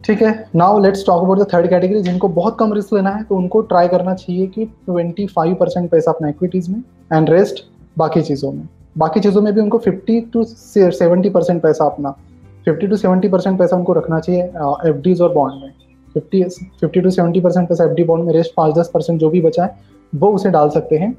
ठीक 0.00 0.22
है? 0.22 0.32
Now 0.56 0.78
let's 0.82 1.04
talk 1.06 1.22
about 1.22 1.38
the 1.38 1.46
third 1.52 1.68
category 1.70 2.02
जिनको 2.02 2.28
बहुत 2.30 2.56
कम 2.58 2.72
रिस्क 2.72 2.94
लेना 2.94 3.10
है 3.10 3.22
तो 3.24 3.36
उनको 3.36 3.60
ट्राई 3.62 3.88
करना 3.88 4.14
चाहिए 4.14 4.46
कि 4.46 4.64
ट्वेंटी 4.64 5.26
फाइव 5.26 5.54
परसेंट 5.54 5.90
पैसा 5.90 6.10
अपना 6.10 6.28
इक्विटीज़ 6.28 6.70
में 6.70 6.82
एंड 7.12 7.30
रेस्ट 7.30 7.64
बाकी 7.98 8.22
चीज़ों 8.22 8.52
में। 8.52 8.68
बाकी 8.98 9.20
चीज़ों 9.20 9.42
में 9.42 9.52
भी 9.54 9.60
उनको 9.60 9.78
फिफ्टी 9.78 10.20
टू 10.32 10.44
सेवेंटी 10.44 11.30
परसेंट 11.30 11.62
पैसा 11.62 11.84
अपना 11.84 12.10
फिफ्टी 12.64 12.86
टू 12.86 12.96
सेवेंटी 12.96 13.28
परसेंट 13.28 13.58
पैसा 13.58 13.76
उनको 13.76 13.92
रखना 13.92 14.18
चाहिए 14.20 14.42
एफ़ 14.88 14.96
डीज 14.96 15.20
और 15.20 15.32
बॉन्ड 15.34 15.62
में। 15.62 15.72
Fifty 16.14 16.42
fifty 16.80 17.00
to 17.00 17.10
seventy 17.10 17.40
percent 17.40 17.68
पैसा 17.68 17.84
एफ़ 17.84 17.92
डी 17.92 18.04
बॉन्ड 18.04 18.24
में 18.24 18.32
रेस्ट 18.32 18.52
पाँच 18.56 18.74
दस 18.74 18.90
परसेंट 18.94 19.20
जो 19.20 19.30
भी 19.30 19.40
बचा 19.40 19.64
है, 19.64 19.76
वो 20.12 20.30
उसे 20.30 20.50
डाल 20.50 20.68
सकते 20.70 20.96
हैं। 20.96 21.14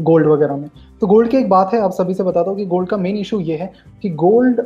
गोल्ड 0.00 0.26
वगैरह 0.26 0.56
में। 0.56 0.68
तो 1.00 1.06
गोल्ड 1.06 1.30
की 1.30 1.36
एक 1.36 1.48
बात 1.48 1.72
है, 1.74 1.80
आप 1.80 1.90
सभी 1.92 2.14
से 2.14 2.22
बताता 2.22 2.50
हूँ 2.50 2.58
कि 2.58 2.66
गोल्ड 2.66 2.88
का 2.88 2.96
मेन 2.96 3.16
इशू 3.16 3.40
ये 3.40 3.56
है 3.56 3.72
कि 4.02 4.10
गोल्ड 4.16 4.60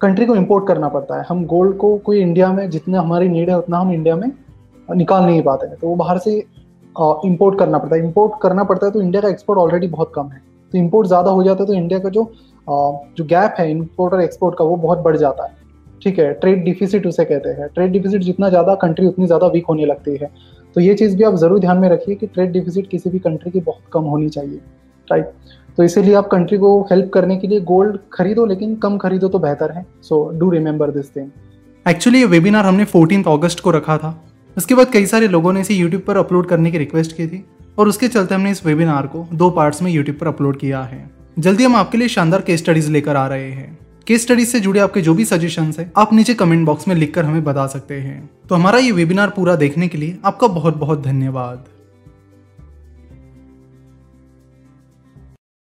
कंट्री 0.00 0.26
को 0.26 0.36
इम्पोर्ट 0.36 0.66
करना 0.68 0.88
पड़ता 0.88 1.18
है। 1.18 1.24
हम 1.28 1.44
गोल्ड 1.46 1.76
को 1.76 1.96
कोई 1.98 2.20
इंडिया 2.20 2.52
में 2.52 2.68
जितना 2.70 3.00
हमारी 3.00 3.28
नीड 3.28 3.50
है, 3.50 3.58
उतना 3.58 3.78
हम 3.78 3.92
इंडिया 3.92 4.16
में 4.16 4.30
निकाल 4.88 5.24
नहीं 5.24 5.42
पाते 5.42 5.66
हैं। 5.66 5.76
तो 5.76 5.88
वो 5.88 5.94
बाहर 5.96 6.18
से 6.18 6.38
इम्पोर्ट 7.26 7.58
करना 7.58 7.78
पड़ता 7.78 7.96
है। 7.96 8.04
इम्पोर्ट 8.04 8.32
करना 8.42 8.64
पड़ता 8.64 8.86
है 8.86 8.92
तो 8.92 9.00
इंडिया 9.00 9.22
का 9.22 9.28
एक्सपोर्ट 9.28 9.58
ऑलरेडी 9.60 9.86
बहुत 9.88 10.12
कम 10.14 10.28
है। 10.28 10.40
तो 10.72 10.78
इम्पोर्ट 10.78 11.08
ज़्यादा 11.08 11.30
हो 11.30 11.42
जाता 11.42 11.62
है 11.62 11.66
तो 11.66 11.74
इंडिया 11.74 11.98
का 11.98 12.08
जो 12.08 12.30
जो 12.66 13.24
गैप 13.24 13.54
है 13.58 13.70
इम्पोर्ट 13.70 14.14
और 14.14 14.22
एक्सपोर्ट 14.22 14.56
का 14.58 14.64
वो 14.64 14.76
बहुत 14.78 14.98
बढ़ 15.00 15.16
जाता 15.16 15.44
है। 15.44 15.60
ठीक 16.02 16.18
है 16.18 16.32
ट्रेड 16.34 16.64
डिफिसिट 16.64 17.06
उसे 17.06 17.24
कहते 17.24 17.48
हैं। 17.50 17.68
ट्रेड 17.74 17.92
डिफिसिट 17.92 18.22
जितना 18.22 18.48
ज़्यादा 18.48 18.74
कंट्री 18.76 19.06
उतनी 19.06 19.26
ज़्यादा 19.26 19.46
वीक 19.46 19.66
होने 19.68 19.86
लगती 19.86 20.16
है। 20.16 20.30
तो 20.76 20.80
ये 20.80 20.94
चीज़ 20.94 21.16
भी 21.16 21.24
आप 21.24 21.34
ज़रूर 21.36 21.60
ध्यान 21.60 21.78
में 21.78 21.88
रखिए 21.88 22.14
कि 22.14 22.26
ट्रेड 22.26 22.52
डिफिसिट 22.52 22.88
किसी 22.90 23.10
भी 23.10 23.18
कंट्री 23.18 23.50
की 23.50 23.60
बहुत 23.60 23.82
कम 23.92 24.02
होनी 24.04 24.28
चाहिए 24.28 24.60
राइट 25.08 25.30
तो 25.78 25.84
इसीलिए 25.84 26.14
आप 26.14 26.26
कंट्री 26.28 26.58
को 26.58 26.80
हेल्प 26.82 27.10
करने 27.14 27.36
के 27.36 27.48
लिए 27.48 27.60
गोल्ड 27.62 27.98
खरीदो, 28.12 28.44
लेकिन 28.46 28.74
कम 28.76 28.96
खरीदो 28.98 29.28
तो 29.28 29.38
बेहतर 29.38 29.70
है। 29.70 29.84
So 30.02 30.28
do 30.34 30.50
remember 30.50 30.90
this 30.90 31.14
thing 31.16 31.28
actually 31.86 32.18
ये 32.18 32.24
वेबिनार 32.26 32.66
हमने 32.66 32.84
फोर्टीन 32.86 33.22
अगस्त 33.28 33.60
को 33.60 33.70
रखा 33.70 33.96
था। 33.98 34.14
उसके 34.56 34.74
बाद 34.74 34.90
कई 34.92 35.06
सारे 35.06 35.28
लोगों 35.28 35.52
ने 35.52 35.60
इसे 35.60 35.74
यूट्यूब 35.74 36.02
पर 36.02 36.16
अपलोड 36.16 36.46
करने 36.48 36.70
की 36.70 36.78
रिक्वेस्ट 36.78 37.16
की 37.16 37.26
थी, 37.26 37.44
और 37.78 37.88
उसके 37.88 38.08
चलते 38.08 38.34
हमने 38.34 38.50
इस 38.50 38.64
वेबिनार 38.66 39.06
को 39.06 39.26
दो 39.34 39.50
पार्ट्स 39.50 39.82
में 39.82 39.90
यूट्यूब 39.92 40.16
पर 40.18 40.26
अपलोड 40.26 40.58
किया 40.58 40.82
है। 40.82 41.10
जल्दी 41.38 41.64
हम 41.64 41.76
आपके 41.76 41.98
लिए 41.98 42.08
शानदार 42.08 42.40
केस 42.40 42.60
स्टडीज़ 42.60 42.90
लेकर 42.90 43.16
आ 43.16 43.26
रहे 43.28 43.50
हैं। 43.50 43.78
केस 44.06 44.22
स्टडीज़ 44.22 44.48
से 44.48 44.60
जुड़े 44.60 44.80
आपके 44.80 45.00
जो 45.00 45.14
भी 45.14 45.24
सजेशन 45.24 45.72
है, 45.78 45.92
आप 45.96 46.12
नीचे 46.12 46.34
कमेंट 46.34 46.66
बॉक्स 46.66 46.88
में 46.88 46.94
लिखकर 46.94 47.24
हमें 47.24 47.44
बता 47.44 47.66
सकते 47.66 47.94
हैं। 47.94 48.30
तो 48.48 48.54
हमारा 48.54 48.78
ये 48.78 48.92
वेबिनार 48.92 49.30
पूरा 49.30 49.54
देखने 49.56 49.88
के 49.88 49.98
लिए 49.98 50.18
आपका 50.24 50.46
बहुत 50.48 50.76
बहुत 50.76 51.02
धन्यवाद। 51.02 51.64